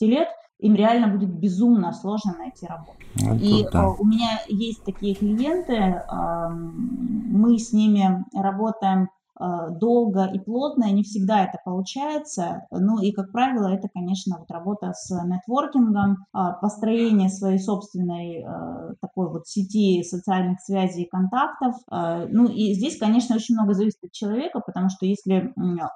лет, 0.00 0.28
им 0.58 0.74
реально 0.74 1.08
будет 1.08 1.30
безумно 1.30 1.92
сложно 1.92 2.34
найти 2.38 2.66
работу. 2.66 2.98
Ну, 3.16 3.36
и 3.36 3.64
да. 3.70 3.84
Э, 3.84 3.94
у 3.98 4.04
меня 4.04 4.40
есть 4.48 4.84
такие 4.84 5.14
клиенты, 5.14 6.02
мы 6.10 7.58
с 7.58 7.72
ними 7.72 8.24
работаем 8.34 9.10
долго 9.38 10.24
и 10.32 10.38
плотно, 10.38 10.84
и 10.84 10.92
не 10.92 11.02
всегда 11.02 11.44
это 11.44 11.58
получается. 11.64 12.66
Ну 12.70 13.00
и, 13.00 13.12
как 13.12 13.32
правило, 13.32 13.68
это, 13.68 13.88
конечно, 13.92 14.36
вот 14.38 14.50
работа 14.50 14.92
с 14.92 15.10
нетворкингом, 15.10 16.26
а, 16.32 16.52
построение 16.52 17.28
своей 17.28 17.58
собственной 17.58 18.42
э, 18.42 18.94
такой 19.00 19.30
вот 19.30 19.46
сети 19.46 20.02
социальных 20.02 20.60
связей 20.60 21.02
и 21.02 21.08
контактов. 21.08 21.74
Ну 21.90 22.48
и 22.48 22.74
здесь, 22.74 22.98
конечно, 22.98 23.36
очень 23.36 23.54
много 23.54 23.74
зависит 23.74 24.02
от 24.04 24.12
человека, 24.12 24.60
потому 24.60 24.88
что 24.88 25.06
если 25.06 25.52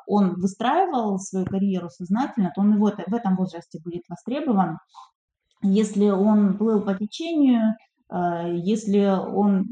он 0.07 0.35
выстраивал 0.35 1.18
свою 1.18 1.46
карьеру 1.46 1.88
сознательно, 1.90 2.53
то 2.55 2.61
он 2.61 2.74
и 2.74 2.79
в 2.79 3.14
этом 3.14 3.37
возрасте 3.37 3.81
будет 3.83 4.03
востребован. 4.09 4.79
Если 5.62 6.09
он 6.09 6.57
плыл 6.57 6.81
по 6.83 6.94
течению, 6.94 7.76
если 8.12 9.07
он 9.07 9.66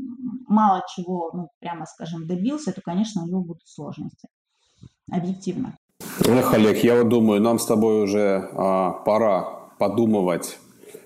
мало 0.47 0.83
чего, 0.95 1.31
ну, 1.33 1.49
прямо 1.61 1.87
скажем, 1.87 2.27
добился, 2.27 2.73
то, 2.73 2.81
конечно, 2.81 3.23
у 3.23 3.27
него 3.27 3.43
будут 3.43 3.67
сложности. 3.67 4.29
Объективно. 5.11 5.77
Эх, 6.27 6.55
Олег, 6.55 6.85
я 6.85 6.97
вот 6.97 7.09
думаю, 7.09 7.41
нам 7.41 7.59
с 7.59 7.67
тобой 7.67 8.05
уже 8.05 8.49
а, 8.53 8.93
пора 8.93 9.43
подумывать 9.79 10.59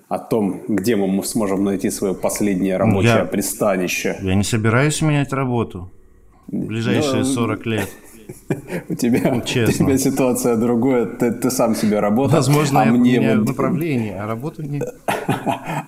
о 0.09 0.19
том, 0.19 0.63
где 0.69 0.97
мы 0.97 1.25
сможем 1.25 1.65
найти 1.65 1.91
свое 1.91 2.15
последнее 2.15 2.77
рабочее 2.77 3.15
я, 3.15 3.25
пристанище. 3.25 4.19
Я 4.21 4.35
не 4.35 4.45
собираюсь 4.45 5.01
менять 5.01 5.33
работу 5.33 5.91
в 6.49 6.67
ближайшие 6.67 7.23
ну, 7.23 7.25
40 7.25 7.67
лет. 7.67 7.89
У 8.89 8.95
тебя, 8.95 9.33
ну, 9.35 9.41
честно. 9.43 9.85
у 9.85 9.89
тебя 9.89 9.99
ситуация 9.99 10.57
другая, 10.57 11.07
ты, 11.07 11.33
ты 11.33 11.51
сам 11.51 11.75
себе 11.75 12.01
работаешь. 12.01 12.47
Возможно, 12.47 12.83
а 12.83 12.85
я 12.87 12.93
мне 12.93 13.37
вот... 13.37 13.49
направление, 13.49 14.21
а 14.21 14.27
работу 14.27 14.63
нет. 14.63 14.95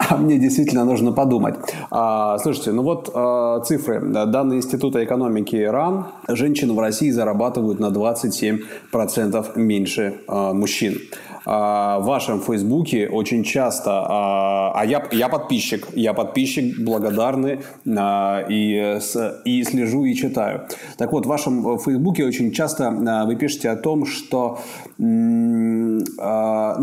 А 0.07 0.16
мне 0.16 0.38
действительно 0.38 0.85
нужно 0.85 1.12
подумать. 1.12 1.54
А, 1.90 2.38
слушайте, 2.38 2.72
ну 2.72 2.83
вот 2.83 3.11
а, 3.14 3.61
цифры. 3.61 4.00
Данные 4.00 4.59
Института 4.59 5.02
экономики 5.02 5.57
РАН. 5.57 6.07
Женщины 6.28 6.72
в 6.74 6.78
России 6.78 7.11
зарабатывают 7.11 7.80
на 7.80 7.87
27% 7.87 9.59
меньше 9.59 10.20
а, 10.28 10.52
мужчин 10.52 10.98
в 11.46 12.00
вашем 12.04 12.40
Фейсбуке 12.40 13.09
очень 13.09 13.44
часто, 13.44 13.90
а, 13.90 14.72
а 14.74 14.85
я, 14.87 15.07
я 15.12 15.28
подписчик, 15.28 15.87
я 15.94 16.14
подписчик, 16.14 16.78
благодарный 16.78 17.61
и, 17.85 18.98
и 19.44 19.64
слежу 19.64 20.04
и 20.04 20.14
читаю. 20.14 20.66
Так 20.96 21.12
вот, 21.12 21.26
в 21.26 21.28
вашем 21.28 21.78
Фейсбуке 21.78 22.24
очень 22.24 22.52
часто 22.52 22.90
вы 23.26 23.37
пишете 23.37 23.70
о 23.70 23.76
том, 23.76 24.07
что, 24.07 24.59
ну, 24.98 25.98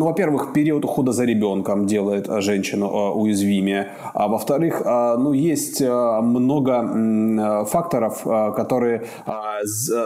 во-первых, 0.05 0.53
период 0.53 0.85
ухода 0.85 1.11
за 1.11 1.25
ребенком 1.25 1.87
делает 1.87 2.27
женщину 2.43 2.87
уязвимее, 3.13 3.89
а 4.13 4.27
во-вторых, 4.27 4.83
ну, 4.85 5.33
есть 5.33 5.81
много 5.81 7.65
факторов, 7.65 8.23
которые 8.55 9.05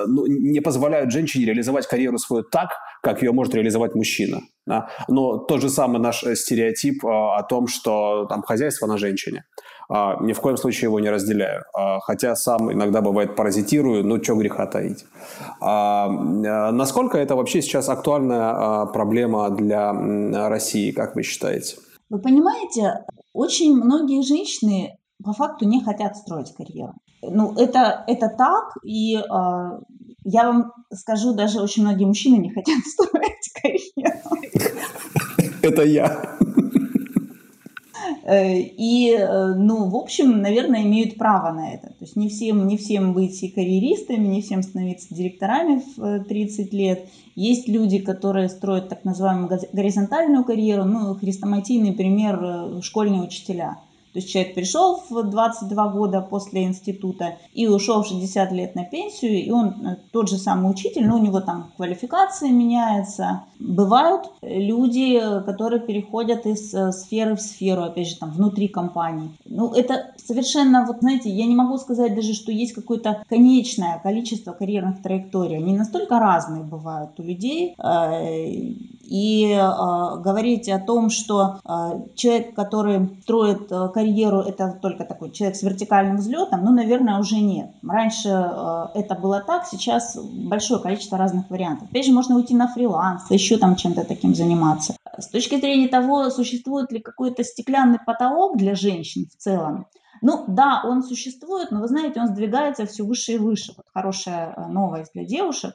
ну, 0.07 0.25
не 0.27 0.61
позволяют 0.61 1.11
женщине 1.11 1.45
реализовать 1.45 1.87
карьеру 1.87 2.17
свою 2.17 2.43
так, 2.43 2.69
как 3.05 3.21
ее 3.21 3.31
может 3.31 3.53
реализовать 3.53 3.95
мужчина. 3.95 4.41
Да? 4.65 4.89
Но 5.07 5.37
тот 5.37 5.61
же 5.61 5.69
самый 5.69 6.01
наш 6.01 6.23
стереотип 6.23 7.05
о 7.05 7.43
том, 7.43 7.67
что 7.67 8.25
там 8.25 8.41
хозяйство 8.41 8.87
на 8.87 8.97
женщине. 8.97 9.43
А, 9.89 10.17
ни 10.21 10.33
в 10.33 10.41
коем 10.41 10.57
случае 10.57 10.87
его 10.87 10.99
не 10.99 11.11
разделяю. 11.11 11.63
А, 11.77 11.99
хотя 11.99 12.35
сам 12.35 12.71
иногда 12.71 13.01
бывает 13.01 13.35
паразитирую, 13.35 14.03
но 14.03 14.21
что 14.23 14.35
греха 14.35 14.65
таить. 14.65 15.05
А, 15.61 16.09
насколько 16.71 17.19
это 17.19 17.35
вообще 17.35 17.61
сейчас 17.61 17.89
актуальная 17.89 18.85
проблема 18.87 19.49
для 19.51 19.93
России, 20.49 20.91
как 20.91 21.15
вы 21.15 21.21
считаете? 21.21 21.77
Вы 22.09 22.19
понимаете, 22.19 23.05
очень 23.33 23.75
многие 23.75 24.23
женщины 24.23 24.97
по 25.23 25.33
факту 25.33 25.65
не 25.65 25.83
хотят 25.83 26.17
строить 26.17 26.53
карьеру. 26.57 26.93
Ну, 27.21 27.53
это, 27.53 28.03
это 28.07 28.29
так, 28.29 28.77
и 28.83 29.15
э, 29.17 29.21
я 30.25 30.51
вам 30.51 30.73
скажу, 30.91 31.33
даже 31.33 31.61
очень 31.61 31.83
многие 31.83 32.05
мужчины 32.05 32.37
не 32.37 32.49
хотят 32.49 32.79
строить 32.85 33.53
карьеру. 33.61 34.19
Это 35.61 35.83
я. 35.83 36.37
Э, 38.23 38.59
и, 38.59 39.15
э, 39.15 39.53
ну, 39.53 39.87
в 39.89 39.95
общем, 39.95 40.41
наверное, 40.41 40.81
имеют 40.81 41.15
право 41.15 41.53
на 41.53 41.73
это. 41.75 41.87
То 41.87 42.01
есть 42.01 42.15
не 42.15 42.27
всем, 42.27 42.67
не 42.67 42.75
всем 42.75 43.13
быть 43.13 43.41
и 43.43 43.49
карьеристами, 43.49 44.25
не 44.25 44.41
всем 44.41 44.63
становиться 44.63 45.13
директорами 45.13 45.83
в 45.95 46.23
30 46.23 46.73
э, 46.73 46.75
лет. 46.75 47.05
Есть 47.35 47.67
люди, 47.67 47.99
которые 47.99 48.49
строят 48.49 48.89
так 48.89 49.05
называемую 49.05 49.59
горизонтальную 49.73 50.43
карьеру. 50.43 50.85
Ну, 50.85 51.13
хрестоматийный 51.13 51.93
пример– 51.93 52.81
школьные 52.81 53.21
учителя– 53.21 53.77
то 54.15 54.19
есть 54.19 54.31
человек 54.31 54.53
пришел 54.53 55.03
в 55.09 55.23
22 55.23 55.87
года 55.89 56.21
после 56.21 56.63
института 56.63 57.35
и 57.53 57.67
ушел 57.67 58.01
в 58.01 58.07
60 58.07 58.49
лет 58.53 58.73
на 58.73 58.85
пенсию, 58.85 59.43
и 59.43 59.51
он 59.51 59.67
э, 59.67 59.97
тот 60.13 60.29
же 60.29 60.37
самый 60.37 60.71
учитель, 60.71 61.05
но 61.05 61.15
у 61.15 61.21
него 61.21 61.41
там 61.41 61.73
квалификация 61.75 62.49
меняется. 62.49 63.43
Бывают 63.59 64.31
люди, 64.41 65.21
которые 65.45 65.81
переходят 65.81 66.45
из 66.45 66.73
э, 66.73 66.93
сферы 66.93 67.35
в 67.35 67.41
сферу, 67.41 67.83
опять 67.83 68.07
же, 68.07 68.15
там, 68.15 68.31
внутри 68.31 68.69
компании. 68.69 69.31
Ну, 69.43 69.73
это 69.73 70.13
совершенно, 70.15 70.85
вот 70.85 70.99
знаете, 71.01 71.29
я 71.29 71.45
не 71.45 71.55
могу 71.55 71.77
сказать 71.77 72.15
даже, 72.15 72.33
что 72.33 72.53
есть 72.53 72.71
какое-то 72.71 73.21
конечное 73.27 73.99
количество 74.01 74.53
карьерных 74.53 75.01
траекторий. 75.01 75.57
Они 75.57 75.75
настолько 75.75 76.19
разные 76.19 76.63
бывают 76.63 77.19
у 77.19 77.23
людей. 77.23 77.75
Э, 77.77 78.55
и 79.07 79.55
говорить 79.55 80.67
о 80.67 80.79
том, 80.79 81.11
что 81.11 81.59
человек, 82.15 82.55
который 82.55 83.07
строит 83.21 83.71
э, 83.71 83.89
карьеру, 84.05 84.39
это 84.41 84.77
только 84.81 85.03
такой 85.03 85.31
человек 85.31 85.57
с 85.57 85.63
вертикальным 85.63 86.17
взлетом, 86.17 86.63
ну, 86.63 86.71
наверное, 86.71 87.19
уже 87.19 87.37
нет. 87.37 87.71
Раньше 87.83 88.29
э, 88.29 88.85
это 88.93 89.15
было 89.15 89.41
так, 89.41 89.65
сейчас 89.65 90.15
большое 90.15 90.79
количество 90.79 91.17
разных 91.17 91.49
вариантов. 91.49 91.89
Опять 91.89 92.05
же, 92.05 92.11
можно 92.11 92.35
уйти 92.35 92.55
на 92.55 92.67
фриланс, 92.67 93.29
еще 93.31 93.57
там 93.57 93.75
чем-то 93.75 94.03
таким 94.03 94.35
заниматься. 94.35 94.95
С 95.17 95.27
точки 95.27 95.59
зрения 95.59 95.87
того, 95.87 96.29
существует 96.29 96.91
ли 96.91 96.99
какой-то 96.99 97.43
стеклянный 97.43 97.99
потолок 98.05 98.57
для 98.57 98.75
женщин 98.75 99.25
в 99.31 99.41
целом, 99.41 99.87
ну 100.21 100.45
да, 100.47 100.81
он 100.85 101.03
существует, 101.03 101.71
но 101.71 101.81
вы 101.81 101.87
знаете, 101.87 102.21
он 102.21 102.27
сдвигается 102.27 102.85
все 102.85 103.03
выше 103.03 103.33
и 103.33 103.37
выше. 103.37 103.73
Вот 103.75 103.85
хорошая 103.93 104.53
э, 104.55 104.67
новость 104.67 105.11
для 105.13 105.25
девушек. 105.25 105.73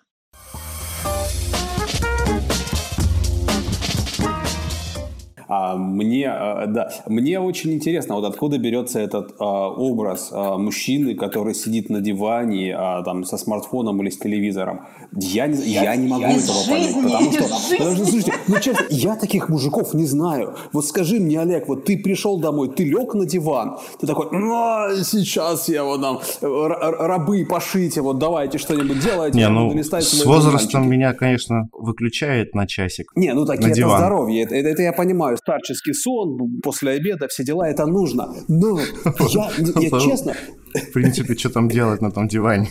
А, 5.52 5.76
мне, 5.76 6.30
а, 6.30 6.66
да, 6.68 6.92
мне 7.06 7.40
очень 7.40 7.72
интересно, 7.72 8.14
вот 8.14 8.24
откуда 8.24 8.56
берется 8.56 9.00
этот 9.00 9.34
а, 9.40 9.68
образ 9.68 10.30
а, 10.32 10.56
мужчины, 10.56 11.16
который 11.16 11.54
сидит 11.54 11.90
на 11.90 12.00
диване 12.00 12.72
а, 12.72 13.02
там, 13.02 13.24
со 13.24 13.36
смартфоном 13.36 14.00
или 14.00 14.10
с 14.10 14.18
телевизором. 14.18 14.82
Я, 15.12 15.48
не, 15.48 15.60
я, 15.64 15.82
я 15.82 15.96
не 15.96 16.06
могу 16.06 16.22
я 16.22 16.36
этого 16.36 16.56
понять, 16.68 16.94
потому 16.94 17.32
что, 17.32 17.42
потому 17.78 17.96
что, 17.96 18.04
слушайте, 18.04 18.32
ну 18.46 18.60
честно, 18.60 18.84
я 18.90 19.16
таких 19.16 19.48
мужиков 19.48 19.92
не 19.92 20.06
знаю. 20.06 20.54
Вот 20.72 20.86
скажи 20.86 21.18
мне, 21.18 21.40
Олег, 21.40 21.66
вот 21.66 21.84
ты 21.84 21.98
пришел 21.98 22.38
домой, 22.38 22.68
ты 22.68 22.84
лег 22.84 23.14
на 23.14 23.26
диван, 23.26 23.78
ты 24.00 24.06
такой, 24.06 24.28
ну, 24.30 25.02
сейчас 25.02 25.68
я 25.68 25.82
вот 25.82 26.00
там, 26.00 26.20
рабы 26.42 27.44
пошите, 27.44 28.02
вот 28.02 28.18
давайте 28.18 28.58
что-нибудь 28.58 29.00
делайте. 29.00 29.36
Не, 29.36 29.48
ну, 29.48 29.76
с 29.82 30.24
возрастом 30.24 30.88
меня, 30.88 31.12
конечно, 31.12 31.68
выключает 31.72 32.54
на 32.54 32.68
часик. 32.68 33.10
Не, 33.16 33.34
ну 33.34 33.44
такие 33.44 33.72
это 33.72 33.88
здоровье, 33.88 34.44
это, 34.44 34.54
это, 34.54 34.68
это 34.68 34.82
я 34.82 34.92
понимаю 34.92 35.39
старческий 35.40 35.94
сон, 35.94 36.60
после 36.62 36.92
обеда, 36.92 37.28
все 37.28 37.44
дела, 37.44 37.68
это 37.68 37.86
нужно. 37.86 38.32
Но 38.48 38.78
я, 39.30 39.50
я 39.58 40.00
честно... 40.00 40.34
В 40.74 40.92
принципе, 40.92 41.34
что 41.34 41.50
там 41.50 41.68
делать 41.68 42.00
на 42.00 42.10
том 42.10 42.28
диване? 42.28 42.68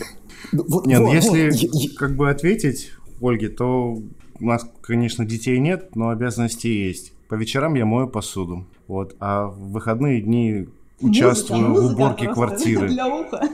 Ну, 0.52 0.64
вот, 0.68 0.86
нет, 0.86 1.00
вот, 1.00 1.12
если 1.12 1.50
вот. 1.50 1.98
как 1.98 2.16
бы 2.16 2.30
ответить 2.30 2.92
Ольге, 3.20 3.48
то 3.48 3.98
у 4.40 4.44
нас, 4.44 4.66
конечно, 4.80 5.24
детей 5.24 5.58
нет, 5.58 5.94
но 5.94 6.08
обязанности 6.10 6.66
есть. 6.66 7.12
По 7.28 7.34
вечерам 7.34 7.74
я 7.74 7.84
мою 7.84 8.08
посуду. 8.08 8.66
Вот, 8.88 9.14
а 9.20 9.46
в 9.46 9.72
выходные 9.72 10.20
дни 10.22 10.66
участвую 11.00 11.68
музыка, 11.68 11.86
в 11.86 11.92
уборке 11.92 12.28
квартиры. 12.28 12.88
Для 12.88 13.06
уха. 13.06 13.48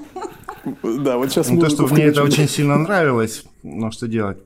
Да, 0.82 1.18
вот 1.18 1.30
сейчас 1.30 1.50
ну, 1.50 1.60
то, 1.60 1.68
что 1.68 1.86
мне 1.86 2.04
это 2.04 2.22
очень 2.22 2.48
сильно 2.48 2.76
нравилось, 2.78 3.44
но 3.62 3.90
что 3.90 4.08
делать? 4.08 4.38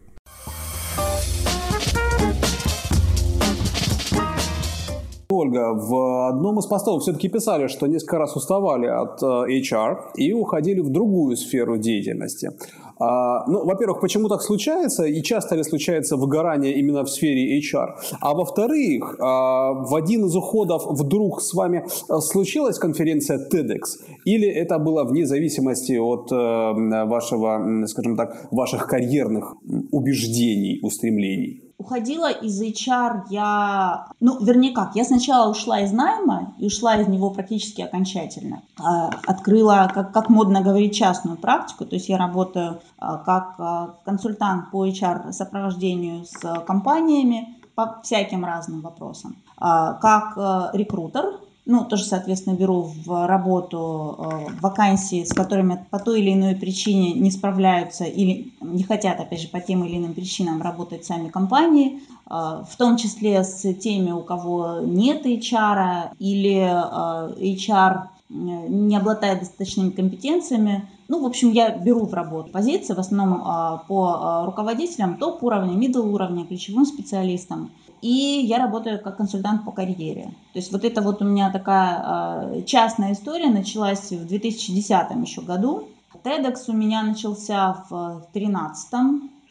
Ольга, 5.41 5.73
в 5.75 6.29
одном 6.29 6.59
из 6.59 6.67
постов 6.67 7.03
все-таки 7.03 7.29
писали, 7.29 7.69
что 7.69 7.87
несколько 7.87 8.19
раз 8.19 8.37
уставали 8.37 8.87
от 8.87 9.23
э, 9.23 9.27
HR 9.27 9.97
и 10.17 10.33
уходили 10.33 10.81
в 10.81 10.91
другую 10.91 11.37
сферу 11.37 11.79
деятельности. 11.79 12.51
А, 12.99 13.47
ну, 13.47 13.65
во-первых, 13.65 14.01
почему 14.01 14.29
так 14.29 14.43
случается 14.43 15.05
и 15.05 15.23
часто 15.23 15.57
ли 15.57 15.63
случается 15.63 16.17
выгорание 16.17 16.75
именно 16.75 17.03
в 17.03 17.11
сфере 17.11 17.59
HR? 17.59 17.89
А 18.21 18.35
во-вторых, 18.35 19.17
а, 19.19 19.73
в 19.73 19.95
один 19.95 20.27
из 20.27 20.37
уходов 20.37 20.85
вдруг 20.87 21.41
с 21.41 21.55
вами 21.55 21.87
э, 21.87 22.21
случилась 22.21 22.79
конференция 22.79 23.39
TEDx? 23.39 23.81
Или 24.27 24.49
это 24.49 24.79
было 24.79 25.05
вне 25.05 25.25
зависимости 25.25 25.97
от 25.97 26.31
э, 26.31 27.05
вашего, 27.07 27.87
скажем 27.87 28.17
так, 28.17 28.49
ваших 28.51 28.87
карьерных 28.87 29.57
убеждений, 29.91 30.81
устремлений? 30.83 31.70
Уходила 31.81 32.31
из 32.31 32.61
HR 32.61 33.23
я, 33.31 34.09
ну, 34.21 34.39
вернее 34.45 34.73
как, 34.73 34.97
я 34.97 35.03
сначала 35.03 35.51
ушла 35.51 35.81
из 35.81 35.93
найма 35.93 36.53
и 36.59 36.67
ушла 36.67 36.97
из 36.97 37.09
него 37.09 37.31
практически 37.31 37.81
окончательно. 37.81 38.61
А, 38.79 39.09
открыла, 39.27 39.91
как, 39.95 40.13
как 40.13 40.29
модно 40.29 40.61
говорить, 40.61 40.95
частную 40.95 41.39
практику, 41.39 41.87
то 41.87 41.95
есть 41.95 42.11
я 42.11 42.19
работаю 42.19 42.83
а, 42.99 43.17
как 43.17 43.55
а, 43.57 43.95
консультант 44.05 44.71
по 44.71 44.87
HR 44.87 45.33
сопровождению 45.33 46.27
с 46.27 46.39
компаниями 46.67 47.57
по 47.75 47.99
всяким 48.03 48.45
разным 48.45 48.83
вопросам, 48.83 49.37
как 49.57 50.75
рекрутер, 50.75 51.41
ну, 51.71 51.85
тоже, 51.85 52.05
соответственно, 52.05 52.57
беру 52.57 52.83
в 52.83 53.29
работу 53.29 54.17
э, 54.19 54.61
вакансии, 54.61 55.23
с 55.23 55.33
которыми 55.33 55.87
по 55.89 56.01
той 56.01 56.21
или 56.21 56.35
иной 56.35 56.57
причине 56.57 57.13
не 57.13 57.31
справляются 57.31 58.05
или 58.05 58.53
не 58.61 58.83
хотят, 58.83 59.21
опять 59.21 59.41
же, 59.41 59.49
по 59.49 59.61
тем 59.61 59.85
или 59.85 59.97
иным 59.97 60.15
причинам 60.15 60.61
работать 60.63 61.05
сами 61.05 61.29
компании, 61.29 62.01
э, 62.29 62.29
в 62.29 62.77
том 62.77 62.97
числе 62.97 63.45
с 63.45 63.73
теми, 63.75 64.11
у 64.11 64.23
кого 64.23 64.81
нет 64.83 65.25
HR 65.25 66.17
или 66.19 66.59
э, 66.59 67.41
HR 67.41 68.09
не 68.29 68.97
обладает 68.97 69.41
достаточными 69.41 69.91
компетенциями. 69.91 70.89
Ну, 71.07 71.23
в 71.23 71.27
общем, 71.27 71.53
я 71.53 71.71
беру 71.71 72.07
в 72.07 72.15
работу 72.15 72.51
позиции 72.51 72.95
в 72.95 72.99
основном 72.99 73.41
по 73.89 74.45
руководителям 74.47 75.17
топ-уровня, 75.17 75.75
middle 75.75 76.09
уровня, 76.09 76.47
ключевым 76.47 76.87
специалистам 76.87 77.71
и 78.03 78.45
я 78.47 78.59
работаю 78.59 79.01
как 79.01 79.17
консультант 79.17 79.65
по 79.65 79.73
карьере. 79.73 80.33
То 80.53 80.59
есть 80.59 80.73
вот 80.73 80.85
это 80.85 81.03
вот 81.03 81.23
у 81.23 81.25
меня 81.25 81.51
такая 81.51 82.03
э, 82.05 82.63
частная 82.63 83.13
история 83.13 83.51
началась 83.51 84.11
в 84.11 84.27
2010 84.27 84.91
еще 85.23 85.43
году. 85.43 85.89
TEDx 86.25 86.65
у 86.69 86.73
меня 86.73 87.03
начался 87.03 87.85
в 87.89 88.27
2013 88.33 88.93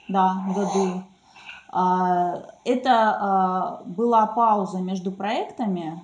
да, 0.09 0.43
году. 0.55 1.03
Э, 1.73 2.41
это 2.65 3.79
э, 3.85 3.89
была 3.89 4.25
пауза 4.27 4.79
между 4.79 5.12
проектами, 5.12 6.01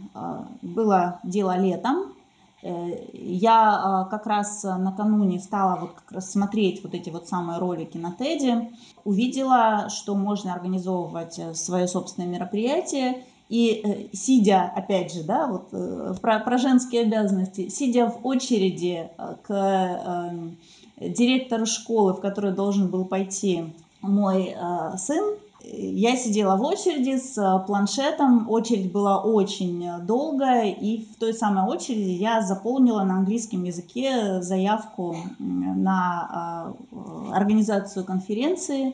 было 0.61 1.19
дело 1.23 1.57
летом, 1.57 2.14
я 2.61 3.81
а, 3.83 4.05
как 4.05 4.25
раз 4.25 4.63
накануне 4.63 5.39
стала 5.39 5.79
вот 5.79 5.91
как 5.93 6.11
раз 6.11 6.31
смотреть 6.31 6.83
вот 6.83 6.93
эти 6.93 7.09
вот 7.09 7.27
самые 7.27 7.59
ролики 7.59 7.97
на 7.97 8.11
Теди, 8.11 8.69
увидела, 9.03 9.89
что 9.89 10.15
можно 10.15 10.53
организовывать 10.53 11.37
э, 11.37 11.53
свое 11.53 11.87
собственное 11.87 12.27
мероприятие, 12.27 13.23
и 13.49 13.81
э, 13.83 14.15
сидя, 14.15 14.71
опять 14.75 15.13
же, 15.13 15.23
да, 15.23 15.47
вот 15.47 16.21
про, 16.21 16.39
про 16.39 16.57
женские 16.57 17.03
обязанности, 17.03 17.69
сидя 17.69 18.09
в 18.09 18.25
очереди 18.25 19.09
к 19.43 19.51
э, 19.51 21.09
директору 21.09 21.65
школы, 21.65 22.13
в 22.13 22.21
которую 22.21 22.55
должен 22.55 22.89
был 22.89 23.05
пойти 23.05 23.73
мой 24.01 24.55
э, 24.55 24.97
сын, 24.97 25.35
я 25.71 26.15
сидела 26.15 26.57
в 26.57 26.61
очереди 26.61 27.17
с 27.17 27.37
э, 27.37 27.65
планшетом, 27.65 28.49
очередь 28.49 28.91
была 28.91 29.21
очень 29.21 29.85
долгая, 30.03 30.71
и 30.71 31.05
в 31.05 31.15
той 31.17 31.33
самой 31.33 31.65
очереди 31.65 32.11
я 32.11 32.41
заполнила 32.41 33.03
на 33.03 33.17
английском 33.17 33.63
языке 33.63 34.41
заявку 34.41 35.15
на 35.39 36.73
э, 36.91 37.31
организацию 37.33 38.05
конференции, 38.05 38.93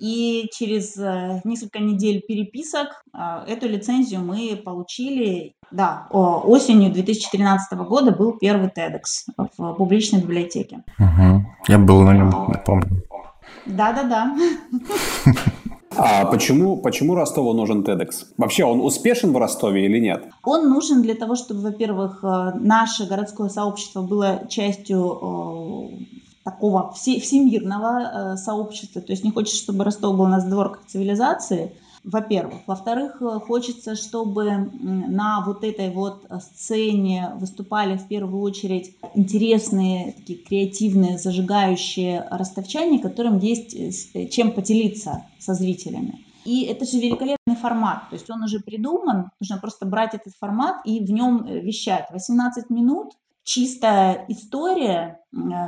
и 0.00 0.48
через 0.52 0.96
несколько 1.44 1.78
недель 1.78 2.22
переписок 2.26 3.04
эту 3.46 3.68
лицензию 3.68 4.20
мы 4.20 4.56
получили. 4.56 5.54
Да, 5.70 6.08
осенью 6.10 6.92
2013 6.92 7.78
года 7.78 8.10
был 8.10 8.32
первый 8.32 8.68
TEDx 8.68 9.32
в 9.56 9.74
публичной 9.74 10.20
библиотеке. 10.22 10.84
Угу. 10.98 11.46
Я 11.68 11.78
был 11.78 12.02
на 12.02 12.14
нем, 12.14 12.32
помню. 12.66 13.02
Да-да-да. 13.66 14.36
А 15.96 16.24
почему, 16.26 16.76
почему 16.76 17.14
Ростову 17.14 17.52
нужен 17.52 17.82
TEDx? 17.82 18.26
Вообще 18.36 18.64
он 18.64 18.80
успешен 18.80 19.32
в 19.32 19.36
Ростове 19.38 19.86
или 19.86 19.98
нет? 19.98 20.24
Он 20.42 20.68
нужен 20.68 21.02
для 21.02 21.14
того, 21.14 21.34
чтобы, 21.36 21.60
во-первых, 21.60 22.22
э, 22.22 22.52
наше 22.58 23.06
городское 23.06 23.48
сообщество 23.48 24.02
было 24.02 24.42
частью 24.48 25.18
э, 25.22 26.04
такого 26.44 26.92
всемирного 26.92 28.34
э, 28.34 28.36
сообщества. 28.36 29.00
То 29.00 29.12
есть 29.12 29.24
не 29.24 29.30
хочется, 29.30 29.56
чтобы 29.56 29.84
Ростов 29.84 30.16
был 30.16 30.26
на 30.26 30.40
сдворках 30.40 30.86
цивилизации, 30.86 31.72
во-первых. 32.04 32.60
Во-вторых, 32.66 33.20
э, 33.20 33.40
хочется, 33.40 33.96
чтобы 33.96 34.70
на 34.74 35.42
вот 35.44 35.64
этой 35.64 35.90
вот 35.90 36.26
э, 36.28 36.38
сцене 36.40 37.32
выступали 37.36 37.96
в 37.96 38.06
первую 38.06 38.42
очередь 38.42 38.94
интересные, 39.14 40.12
такие 40.12 40.38
креативные, 40.38 41.18
зажигающие 41.18 42.26
ростовчане, 42.30 42.98
которым 42.98 43.38
есть 43.38 43.74
э, 43.74 44.26
чем 44.28 44.52
поделиться 44.52 45.24
со 45.38 45.54
зрителями. 45.54 46.24
И 46.44 46.64
это 46.64 46.84
же 46.84 46.98
великолепный 46.98 47.56
формат, 47.56 48.10
то 48.10 48.16
есть 48.16 48.28
он 48.28 48.42
уже 48.42 48.60
придуман, 48.60 49.30
нужно 49.40 49.56
просто 49.56 49.86
брать 49.86 50.12
этот 50.12 50.34
формат 50.38 50.82
и 50.84 51.02
в 51.02 51.10
нем 51.10 51.46
вещать. 51.46 52.08
18 52.10 52.68
минут, 52.68 53.12
чистая 53.44 54.26
история, 54.28 55.20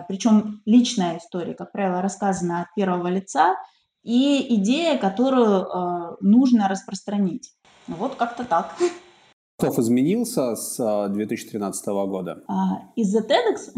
причем 0.06 0.60
личная 0.66 1.16
история, 1.16 1.54
как 1.54 1.72
правило, 1.72 2.02
рассказана 2.02 2.60
от 2.60 2.74
первого 2.74 3.08
лица– 3.08 3.54
и 4.06 4.54
идея, 4.54 4.98
которую 4.98 5.62
э, 5.62 6.16
нужно 6.20 6.68
распространить. 6.68 7.52
Ну 7.88 7.96
вот 7.96 8.14
как-то 8.14 8.44
так. 8.44 8.72
Кто 9.58 9.68
изменился 9.80 10.54
с 10.54 11.08
2013 11.08 11.88
э, 11.88 11.90
года? 11.90 12.42
А, 12.46 12.92
из-за 12.94 13.20
TEDx? 13.20 13.72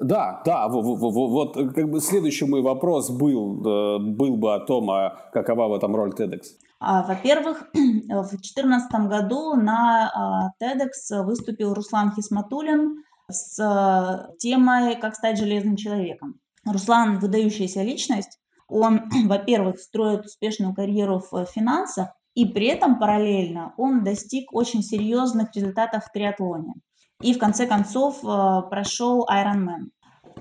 Да, 0.00 0.42
да, 0.44 0.68
вот 0.68 1.54
как 1.54 1.90
бы 1.90 2.00
следующий 2.00 2.44
мой 2.44 2.62
вопрос 2.62 3.10
был, 3.10 3.60
э, 3.64 3.98
был 3.98 4.36
бы 4.36 4.54
о 4.54 4.60
том, 4.60 4.90
а 4.90 5.16
какова 5.32 5.68
в 5.68 5.74
этом 5.74 5.94
роль 5.94 6.12
TEDx. 6.12 6.42
А, 6.80 7.04
во-первых, 7.04 7.68
в 7.72 8.28
2014 8.28 9.08
году 9.08 9.54
на 9.54 10.10
а, 10.12 10.50
TEDx 10.60 11.22
выступил 11.22 11.72
Руслан 11.72 12.12
Хисматулин 12.12 13.04
с 13.30 14.34
темой 14.40 14.96
«Как 14.96 15.14
стать 15.14 15.38
железным 15.38 15.76
человеком». 15.76 16.40
Руслан– 16.64 17.18
выдающаяся 17.20 17.82
личность, 17.82 18.40
он, 18.68 19.08
во-первых, 19.26 19.78
строит 19.78 20.26
успешную 20.26 20.74
карьеру 20.74 21.22
в 21.30 21.46
финансах, 21.46 22.08
и 22.34 22.44
при 22.44 22.66
этом 22.66 22.98
параллельно 22.98 23.72
он 23.78 24.04
достиг 24.04 24.52
очень 24.52 24.82
серьезных 24.82 25.54
результатов 25.54 26.04
в 26.04 26.12
триатлоне. 26.12 26.74
И 27.22 27.32
в 27.32 27.38
конце 27.38 27.66
концов 27.66 28.22
э, 28.22 28.62
прошел 28.68 29.26
Ironman. 29.26 29.90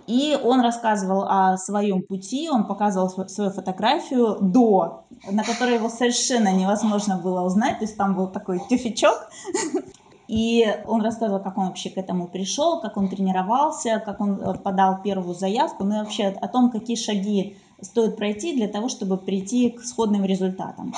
И 0.07 0.37
он 0.43 0.59
рассказывал 0.59 1.23
о 1.23 1.57
своем 1.57 2.03
пути, 2.03 2.49
он 2.49 2.67
показывал 2.67 3.09
свою 3.09 3.49
фотографию 3.51 4.37
до, 4.41 5.05
на 5.31 5.43
которой 5.43 5.75
его 5.75 5.87
совершенно 5.87 6.53
невозможно 6.53 7.17
было 7.17 7.41
узнать, 7.41 7.79
то 7.79 7.85
есть 7.85 7.97
там 7.97 8.13
был 8.13 8.27
такой 8.27 8.59
тюфячок, 8.69 9.29
и 10.27 10.65
он 10.85 11.01
рассказывал, 11.01 11.41
как 11.41 11.57
он 11.57 11.67
вообще 11.67 11.89
к 11.89 11.97
этому 11.97 12.27
пришел, 12.27 12.81
как 12.81 12.97
он 12.97 13.07
тренировался, 13.07 14.03
как 14.05 14.19
он 14.19 14.39
э, 14.39 14.53
подал 14.55 15.01
первую 15.01 15.33
заявку, 15.33 15.85
ну 15.85 15.95
и 15.95 15.99
вообще 15.99 16.27
о 16.27 16.47
том, 16.49 16.71
какие 16.71 16.97
шаги 16.97 17.57
стоит 17.81 18.17
пройти 18.17 18.55
для 18.55 18.67
того, 18.67 18.89
чтобы 18.89 19.17
прийти 19.17 19.69
к 19.69 19.81
сходным 19.83 20.25
результатам. 20.25 20.93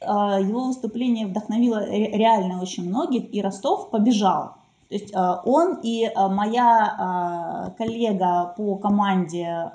А, 0.00 0.40
его 0.40 0.64
выступление 0.64 1.26
вдохновило 1.26 1.88
реально 1.88 2.60
очень 2.60 2.88
многих, 2.88 3.32
и 3.32 3.40
Ростов 3.40 3.90
побежал. 3.90 4.54
То 4.88 4.94
есть 4.94 5.14
а, 5.14 5.40
он 5.44 5.78
и 5.82 6.04
а, 6.04 6.28
моя 6.28 7.72
коллега 7.78 8.54
по 8.56 8.76
команде 8.76 9.70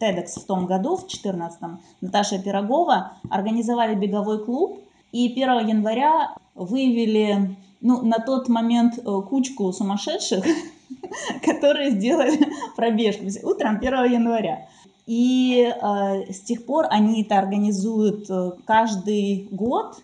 TEDx 0.00 0.40
в 0.40 0.44
том 0.46 0.66
году, 0.66 0.96
в 0.96 1.00
2014, 1.00 1.60
Наташа 2.00 2.38
Пирогова, 2.38 3.12
организовали 3.30 3.94
беговой 3.94 4.44
клуб, 4.44 4.80
и 5.12 5.32
1 5.32 5.68
января 5.68 6.34
выявили 6.54 7.56
ну, 7.80 8.02
на 8.02 8.18
тот 8.18 8.48
момент 8.48 8.98
э, 8.98 9.02
кучку 9.02 9.72
сумасшедших, 9.72 10.44
которые 11.44 11.92
сделали 11.92 12.38
пробежку 12.76 13.24
утром 13.44 13.76
1 13.76 14.12
января. 14.12 14.66
И 15.08 15.64
э, 15.64 16.32
с 16.32 16.40
тех 16.40 16.66
пор 16.66 16.86
они 16.90 17.22
это 17.22 17.38
организуют 17.38 18.28
э, 18.28 18.52
каждый 18.66 19.48
год. 19.50 19.96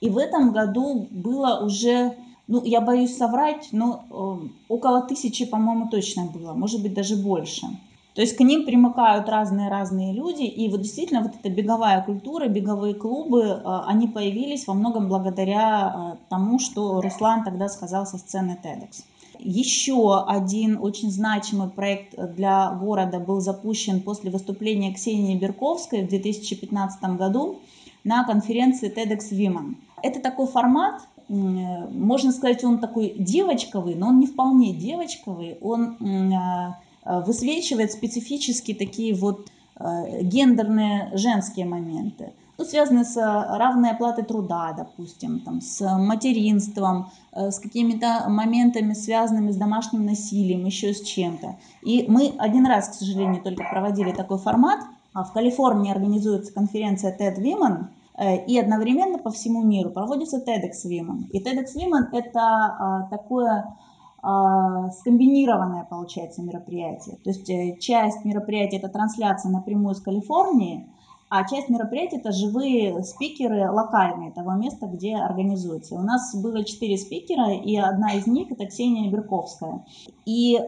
И 0.00 0.10
в 0.10 0.18
этом 0.18 0.50
году 0.50 1.06
было 1.12 1.60
уже, 1.64 2.16
ну, 2.48 2.64
я 2.64 2.80
боюсь 2.80 3.16
соврать, 3.16 3.68
но 3.70 4.04
э, 4.10 4.48
около 4.68 5.02
тысячи, 5.02 5.46
по-моему, 5.46 5.88
точно 5.88 6.24
было, 6.24 6.54
может 6.54 6.82
быть, 6.82 6.92
даже 6.92 7.14
больше. 7.16 7.66
То 8.14 8.22
есть 8.22 8.36
к 8.36 8.40
ним 8.40 8.66
примыкают 8.66 9.28
разные-разные 9.28 10.12
люди, 10.12 10.42
и 10.42 10.68
вот 10.68 10.82
действительно 10.82 11.22
вот 11.22 11.36
эта 11.38 11.50
беговая 11.50 12.02
культура, 12.02 12.48
беговые 12.48 12.94
клубы, 12.94 13.42
э, 13.44 13.62
они 13.86 14.08
появились 14.08 14.66
во 14.66 14.74
многом 14.74 15.06
благодаря 15.06 16.16
э, 16.16 16.16
тому, 16.28 16.58
что 16.58 17.00
Руслан 17.00 17.44
тогда 17.44 17.68
сказал 17.68 18.06
со 18.06 18.18
сцены 18.18 18.58
TEDx. 18.60 19.04
Еще 19.38 20.22
один 20.26 20.78
очень 20.80 21.10
значимый 21.10 21.68
проект 21.68 22.14
для 22.34 22.70
города 22.70 23.20
был 23.20 23.40
запущен 23.40 24.00
после 24.00 24.30
выступления 24.30 24.92
Ксении 24.92 25.38
Берковской 25.38 26.04
в 26.04 26.08
2015 26.08 27.16
году 27.16 27.60
на 28.04 28.24
конференции 28.24 28.92
TEDx 28.92 29.30
Women. 29.32 29.76
Это 30.02 30.20
такой 30.20 30.46
формат, 30.46 31.02
можно 31.28 32.32
сказать, 32.32 32.64
он 32.64 32.78
такой 32.78 33.14
девочковый, 33.18 33.94
но 33.94 34.08
он 34.08 34.20
не 34.20 34.26
вполне 34.26 34.72
девочковый, 34.72 35.58
он 35.60 35.96
э, 36.00 36.74
высвечивает 37.04 37.92
специфически 37.92 38.72
такие 38.72 39.14
вот 39.14 39.48
э, 39.78 40.22
гендерные 40.22 41.10
женские 41.14 41.66
моменты 41.66 42.32
ну, 42.58 42.64
связаны 42.64 43.04
с 43.04 43.16
э, 43.16 43.56
равной 43.56 43.92
оплатой 43.92 44.24
труда, 44.24 44.74
допустим, 44.76 45.38
там, 45.40 45.60
с 45.60 45.80
материнством, 45.96 47.10
э, 47.32 47.52
с 47.52 47.60
какими-то 47.60 48.24
моментами, 48.28 48.94
связанными 48.94 49.52
с 49.52 49.56
домашним 49.56 50.04
насилием, 50.04 50.64
еще 50.64 50.92
с 50.92 51.00
чем-то. 51.02 51.54
И 51.82 52.06
мы 52.08 52.34
один 52.36 52.66
раз, 52.66 52.88
к 52.88 52.94
сожалению, 52.94 53.42
только 53.42 53.62
проводили 53.62 54.10
такой 54.10 54.38
формат. 54.38 54.80
А 55.14 55.22
в 55.22 55.32
Калифорнии 55.32 55.92
организуется 55.92 56.52
конференция 56.52 57.16
TED 57.16 57.38
Women, 57.38 57.86
э, 58.16 58.44
и 58.46 58.58
одновременно 58.58 59.18
по 59.18 59.30
всему 59.30 59.62
миру 59.62 59.90
проводится 59.90 60.38
TEDx 60.38 60.84
Women. 60.84 61.28
И 61.30 61.40
TEDx 61.40 61.76
Women– 61.76 62.08
это 62.12 63.06
такое 63.08 63.76
скомбинированное, 64.20 65.84
получается, 65.84 66.42
мероприятие. 66.42 67.18
То 67.22 67.30
есть 67.30 67.46
часть 67.80 68.24
мероприятия– 68.24 68.76
это 68.78 68.88
трансляция 68.88 69.52
напрямую 69.52 69.94
из 69.94 70.00
Калифорнии– 70.00 70.88
а 71.30 71.46
часть 71.46 71.68
мероприятий 71.68 72.16
это 72.16 72.32
живые 72.32 73.02
спикеры 73.02 73.70
локальные 73.70 74.32
того 74.32 74.52
места, 74.52 74.86
где 74.86 75.16
организуется. 75.16 75.94
У 75.94 76.02
нас 76.02 76.34
было 76.34 76.64
четыре 76.64 76.96
спикера, 76.96 77.52
и 77.52 77.76
одна 77.76 78.14
из 78.14 78.26
них 78.26 78.50
это 78.50 78.66
Ксения 78.66 79.10
Берковская. 79.10 79.84
И 80.24 80.56
э, 80.56 80.66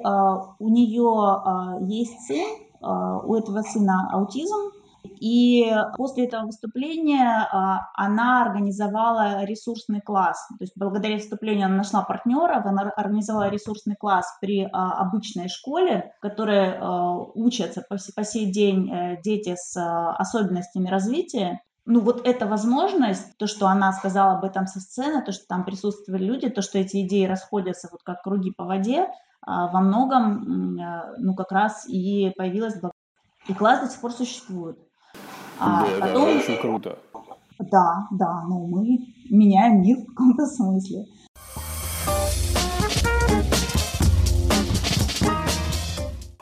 у 0.59 0.69
нее 0.69 1.81
э, 1.81 1.85
есть 1.87 2.21
сын, 2.27 2.47
э, 2.83 3.21
у 3.27 3.35
этого 3.35 3.63
сына 3.63 4.11
аутизм, 4.13 4.73
и 5.05 5.71
после 5.97 6.27
этого 6.27 6.47
выступления 6.47 7.47
а, 7.53 7.91
она 7.95 8.43
организовала 8.43 9.45
ресурсный 9.45 10.01
класс. 10.01 10.47
То 10.49 10.63
есть 10.63 10.73
благодаря 10.77 11.17
выступлению 11.17 11.67
она 11.67 11.77
нашла 11.77 12.03
партнеров, 12.03 12.65
она 12.65 12.83
организовала 12.97 13.49
ресурсный 13.49 13.97
класс 13.97 14.27
при 14.41 14.69
а, 14.73 14.93
обычной 14.95 15.49
школе, 15.49 16.13
в 16.23 16.27
а, 16.81 17.19
учатся 17.35 17.85
по 17.89 18.25
сей 18.25 18.51
день 18.51 18.91
э, 18.91 19.21
дети 19.23 19.55
с 19.57 19.77
особенностями 19.77 20.89
развития. 20.89 21.61
Ну 21.87 22.01
вот 22.01 22.27
эта 22.27 22.47
возможность, 22.47 23.37
то, 23.39 23.47
что 23.47 23.67
она 23.67 23.93
сказала 23.93 24.39
об 24.39 24.45
этом 24.45 24.67
со 24.67 24.81
сцены, 24.81 25.23
то, 25.23 25.33
что 25.33 25.47
там 25.47 25.65
присутствовали 25.65 26.25
люди, 26.25 26.49
то, 26.49 26.63
что 26.63 26.79
эти 26.79 27.05
идеи 27.07 27.25
расходятся 27.25 27.89
вот 27.91 28.03
как 28.03 28.23
круги 28.23 28.53
по 28.53 28.65
воде, 28.65 29.09
во 29.47 29.81
многом, 29.81 30.77
ну 31.19 31.35
как 31.35 31.51
раз 31.51 31.89
и 31.89 32.31
появилась 32.37 32.75
и 33.49 33.55
класс 33.55 33.81
до 33.81 33.89
сих 33.89 34.01
пор 34.01 34.13
существует. 34.13 34.79
А 35.61 35.85
да, 35.85 36.01
потом... 36.01 36.25
да, 36.25 36.39
очень 36.39 36.57
круто. 36.57 36.99
Да, 37.59 38.09
да, 38.13 38.43
но 38.49 38.67
мы 38.67 38.99
меняем 39.29 39.83
мир 39.83 39.99
в 39.99 40.07
каком-то 40.07 40.47
смысле. 40.47 41.05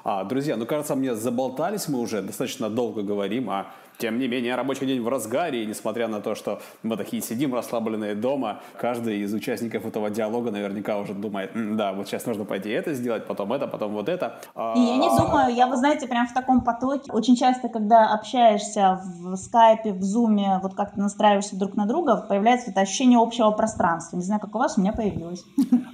А, 0.04 0.24
друзья, 0.24 0.56
ну 0.56 0.66
кажется, 0.66 0.94
мне 0.94 1.16
заболтались 1.16 1.88
мы 1.88 1.98
уже, 1.98 2.22
достаточно 2.22 2.70
долго 2.70 3.02
говорим, 3.02 3.50
а 3.50 3.66
Тем 3.98 4.20
не 4.20 4.28
менее, 4.28 4.54
рабочий 4.54 4.86
день 4.86 5.00
в 5.00 5.08
разгаре, 5.08 5.64
и 5.64 5.66
несмотря 5.66 6.06
на 6.06 6.20
то, 6.20 6.36
что 6.36 6.60
мы 6.84 6.96
такие 6.96 7.20
сидим 7.20 7.52
расслабленные 7.52 8.14
дома, 8.14 8.60
каждый 8.80 9.22
из 9.22 9.34
участников 9.34 9.84
этого 9.84 10.08
диалога 10.08 10.52
наверняка 10.52 10.98
уже 10.98 11.14
думает, 11.14 11.50
да, 11.54 11.92
вот 11.92 12.06
сейчас 12.06 12.24
нужно 12.24 12.44
пойти 12.44 12.70
это 12.70 12.94
сделать, 12.94 13.26
потом 13.26 13.52
это, 13.52 13.66
потом 13.66 13.94
вот 13.94 14.08
это. 14.08 14.38
И 14.54 14.80
я 14.80 14.96
не 14.98 15.08
а, 15.08 15.16
думаю, 15.16 15.52
я, 15.52 15.66
вы 15.66 15.76
знаете, 15.76 16.06
прям 16.06 16.28
в 16.28 16.32
таком 16.32 16.62
потоке. 16.62 17.10
Очень 17.10 17.34
часто, 17.34 17.68
когда 17.68 18.12
общаешься 18.14 19.00
в 19.04 19.34
скайпе, 19.34 19.92
в 19.92 20.02
зуме, 20.02 20.60
вот 20.62 20.74
как 20.74 20.94
ты 20.94 21.00
настраиваешься 21.00 21.58
друг 21.58 21.74
на 21.74 21.86
друга, 21.86 22.24
появляется 22.28 22.70
это 22.70 22.82
ощущение 22.82 23.18
общего 23.18 23.50
пространства. 23.50 24.16
Не 24.16 24.22
знаю, 24.22 24.40
как 24.40 24.54
у 24.54 24.58
вас, 24.58 24.78
у 24.78 24.80
меня 24.80 24.92
появилось. 24.92 25.44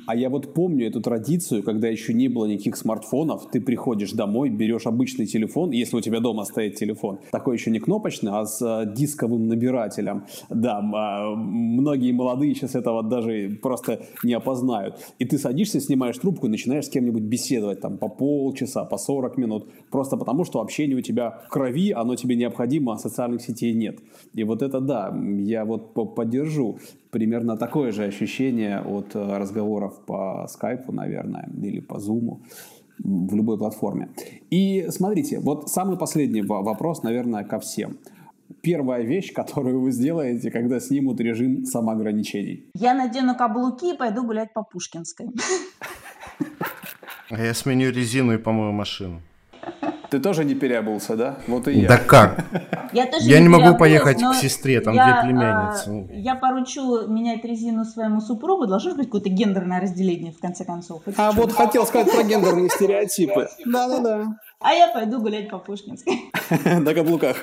А 0.07 0.15
я 0.15 0.29
вот 0.29 0.53
помню 0.53 0.87
эту 0.87 1.01
традицию, 1.01 1.63
когда 1.63 1.89
еще 1.89 2.13
не 2.13 2.29
было 2.29 2.45
никаких 2.45 2.77
смартфонов, 2.77 3.51
ты 3.51 3.63
приходишь 3.63 4.13
домой, 4.13 4.51
берешь 4.51 4.87
обычный 4.87 5.25
телефон, 5.25 5.71
если 5.71 5.97
у 5.97 6.01
тебя 6.03 6.21
дома 6.21 6.45
стоит 6.45 6.75
телефон, 6.75 7.21
такой 7.33 7.57
еще 7.57 7.71
не 7.71 7.79
кнопка, 7.79 7.94
кнопочный, 7.95 8.33
а 8.33 8.45
с 8.45 8.61
э, 8.63 8.93
дисковым 8.93 9.47
набирателем. 9.49 10.25
Да, 10.51 10.79
а, 10.79 11.35
многие 11.37 12.13
молодые 12.13 12.55
сейчас 12.55 12.75
этого 12.75 13.03
даже 13.03 13.59
просто 13.63 14.01
не 14.25 14.35
опознают. 14.35 14.95
И 15.21 15.25
ты 15.25 15.39
садишься, 15.39 15.81
снимаешь 15.81 16.19
трубку 16.19 16.47
и 16.47 16.51
начинаешь 16.51 16.87
с 16.87 16.89
кем-нибудь 16.89 17.23
беседовать 17.23 17.81
там 17.81 17.99
по 17.99 18.09
полчаса, 18.09 18.85
по 18.85 18.99
40 18.99 19.39
минут. 19.39 19.69
Просто 19.91 20.17
потому, 20.17 20.45
что 20.45 20.61
общение 20.61 20.97
у 20.97 21.03
тебя 21.03 21.31
в 21.47 21.49
крови, 21.49 21.93
оно 21.93 22.17
тебе 22.17 22.37
необходимо, 22.37 22.95
а 22.95 22.99
социальных 22.99 23.43
сетей 23.43 23.75
нет. 23.75 23.99
И 24.35 24.45
вот 24.45 24.63
это 24.63 24.81
да, 24.81 25.15
я 25.39 25.65
вот 25.65 25.95
поддержу. 26.15 26.79
Примерно 27.11 27.57
такое 27.57 27.93
же 27.93 28.05
ощущение 28.05 28.81
от 28.81 29.15
э, 29.15 29.39
разговоров 29.39 30.05
по 30.07 30.47
скайпу, 30.49 30.93
наверное, 30.93 31.49
или 31.63 31.81
по 31.81 32.01
зуму 32.01 32.41
в 32.99 33.35
любой 33.35 33.59
платформе. 33.59 34.09
И 34.51 34.87
смотрите, 34.91 35.41
вот 35.41 35.69
самый 35.71 35.97
последний 35.97 36.43
вопрос, 36.43 37.03
наверное, 37.03 37.45
ко 37.45 37.59
всем. 37.59 37.99
Первая 38.61 39.03
вещь, 39.03 39.33
которую 39.33 39.81
вы 39.81 39.93
сделаете, 39.93 40.51
когда 40.51 40.81
снимут 40.81 41.21
режим 41.21 41.65
самоограничений? 41.65 42.67
Я 42.75 42.95
надену 42.95 43.35
каблуки 43.35 43.95
и 43.95 43.97
пойду 43.97 44.25
гулять 44.25 44.53
по 44.53 44.63
Пушкинской. 44.63 45.29
А 47.31 47.43
я 47.43 47.55
сменю 47.55 47.91
резину 47.91 48.35
и 48.35 48.39
помою 48.39 48.73
машину. 48.73 49.21
Ты 50.15 50.21
тоже 50.21 50.45
не 50.45 50.55
переобулся, 50.55 51.17
да? 51.17 51.39
Вот 51.49 51.67
и 51.67 51.73
я. 51.73 51.89
Да 51.89 51.99
как? 51.99 52.45
Я, 52.93 53.07
тоже 53.07 53.25
я 53.25 53.39
не, 53.41 53.43
не 53.43 53.49
могу 53.49 53.77
поехать 53.77 54.23
к 54.23 54.35
сестре, 54.35 54.81
там 54.81 54.95
я, 54.95 55.07
две 55.07 55.23
племянницы. 55.29 56.07
А, 56.09 56.15
я 56.15 56.37
поручу 56.37 57.09
менять 57.09 57.45
резину 57.45 57.85
своему 57.85 58.21
супругу. 58.21 58.69
Должно 58.69 58.95
быть 58.95 59.07
какое-то 59.07 59.29
гендерное 59.29 59.81
разделение, 59.81 60.31
в 60.31 60.39
конце 60.39 60.65
концов. 60.65 61.03
Хоть 61.05 61.15
а 61.19 61.33
вот 61.33 61.53
хотел 61.53 61.85
сказать 61.85 62.13
про 62.13 62.23
гендерные 62.23 62.69
стереотипы. 62.71 63.49
Да-да-да. 63.67 64.39
А 64.61 64.73
я 64.73 64.87
пойду 64.87 65.21
гулять 65.21 65.51
по 65.51 65.59
Пушкинской. 65.59 66.31
На 66.65 66.95
каблуках. 66.95 67.39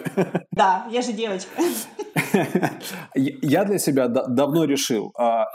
Да, 0.52 0.88
я 0.92 1.02
же 1.02 1.12
девочка. 1.12 1.52
Я 3.16 3.66
для 3.66 3.80
себя 3.80 4.08
давно 4.08 4.64
решил, 4.64 5.12
а, 5.18 5.48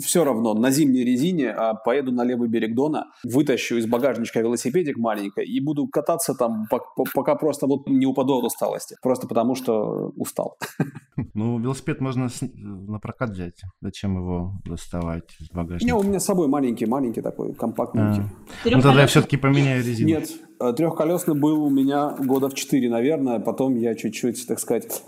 все 0.00 0.24
равно 0.24 0.54
на 0.54 0.70
зимней 0.70 1.04
резине 1.04 1.50
а, 1.50 1.74
поеду 1.74 2.12
на 2.12 2.24
левый 2.24 2.48
берег 2.48 2.74
Дона, 2.74 3.06
вытащу 3.24 3.76
из 3.76 3.86
багажничка 3.86 4.40
велосипедик 4.40 4.96
маленький 4.96 5.42
и 5.42 5.60
буду 5.60 5.86
кататься 5.88 6.34
там, 6.34 6.66
пока 7.14 7.34
просто 7.34 7.66
вот 7.66 7.88
не 7.88 8.06
упаду 8.06 8.38
от 8.38 8.44
усталости. 8.44 8.96
Просто 9.02 9.26
потому, 9.26 9.54
что 9.54 10.12
устал. 10.16 10.58
Ну, 11.34 11.58
велосипед 11.58 12.00
можно 12.00 12.28
на 12.52 12.98
прокат 12.98 13.30
взять. 13.30 13.60
Зачем 13.80 14.16
его 14.16 14.54
доставать 14.64 15.34
из 15.40 15.48
багажника? 15.50 15.84
Не, 15.84 15.92
у 15.92 16.02
меня 16.02 16.20
с 16.20 16.24
собой 16.24 16.48
маленький, 16.48 16.86
маленький 16.86 17.20
такой, 17.20 17.54
компактненький. 17.54 18.22
А. 18.22 18.68
Ну, 18.70 18.80
тогда 18.80 19.02
я 19.02 19.06
все-таки 19.06 19.36
поменяю 19.36 19.84
резину. 19.84 20.08
Нет, 20.08 20.30
трехколесный 20.76 21.34
был 21.34 21.64
у 21.64 21.70
меня 21.70 22.14
года 22.18 22.48
в 22.48 22.54
четыре, 22.54 22.88
наверное. 22.88 23.40
Потом 23.40 23.76
я 23.76 23.94
чуть-чуть, 23.94 24.46
так 24.46 24.60
сказать, 24.60 25.02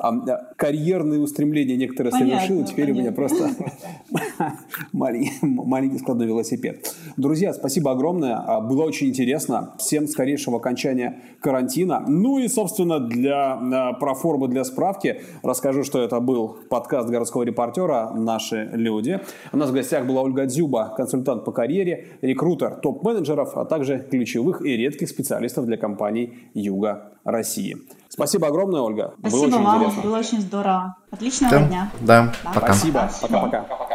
карьерные 0.57 1.21
устремления 1.21 1.77
некоторые 1.77 2.11
понятно, 2.11 2.41
совершил. 2.41 2.65
Теперь 2.65 2.87
понятно. 2.87 3.01
у 3.01 3.05
меня 3.05 3.13
просто 3.13 3.51
маленький, 4.93 5.99
складной 5.99 6.27
велосипед. 6.27 6.95
Друзья, 7.17 7.53
спасибо 7.53 7.93
огромное. 7.93 8.37
А, 8.37 8.61
было 8.61 8.83
очень 8.83 9.09
интересно. 9.09 9.75
Всем 9.79 10.09
скорейшего 10.09 10.57
окончания 10.57 11.21
карантина. 11.41 12.05
Ну 12.07 12.39
и, 12.39 12.49
собственно, 12.49 12.99
для 12.99 13.53
а, 13.53 13.93
проформы, 13.93 14.49
для 14.49 14.65
справки 14.65 15.23
расскажу, 15.43 15.85
что 15.85 16.03
это 16.03 16.19
был 16.19 16.57
подкаст 16.69 17.09
городского 17.09 17.45
репортера 17.45 18.11
«Наши 18.15 18.71
люди». 18.73 19.21
У 19.53 19.57
нас 19.57 19.71
в 19.71 19.73
гостях 19.73 20.07
была 20.07 20.23
Ольга 20.23 20.47
Дзюба, 20.47 20.95
консультант 20.97 21.45
по 21.45 21.53
карьере, 21.53 22.09
рекрутер 22.23 22.77
топ-менеджеров, 22.83 23.57
а 23.57 23.65
также 23.65 24.05
ключевых 24.11 24.65
и 24.65 24.77
редких 24.77 25.09
специалистов 25.09 25.44
специалистов 25.49 25.67
для 25.67 25.77
компаний 25.77 26.51
Юга 26.55 27.13
России. 27.25 27.77
Спасибо 28.09 28.49
огромное, 28.49 28.81
Ольга. 28.81 29.15
Спасибо 29.19 29.41
было 29.41 29.47
очень 29.47 29.65
вам, 29.65 29.77
интересно. 29.79 30.03
было 30.03 30.19
очень 30.19 30.41
здорово. 30.41 30.97
Отличного 31.11 31.53
да, 31.53 31.67
дня. 31.67 31.91
Да, 32.01 32.33
да. 32.45 32.51
пока. 32.55 32.73
Спасибо. 32.73 33.11
Пока-пока. 33.23 33.94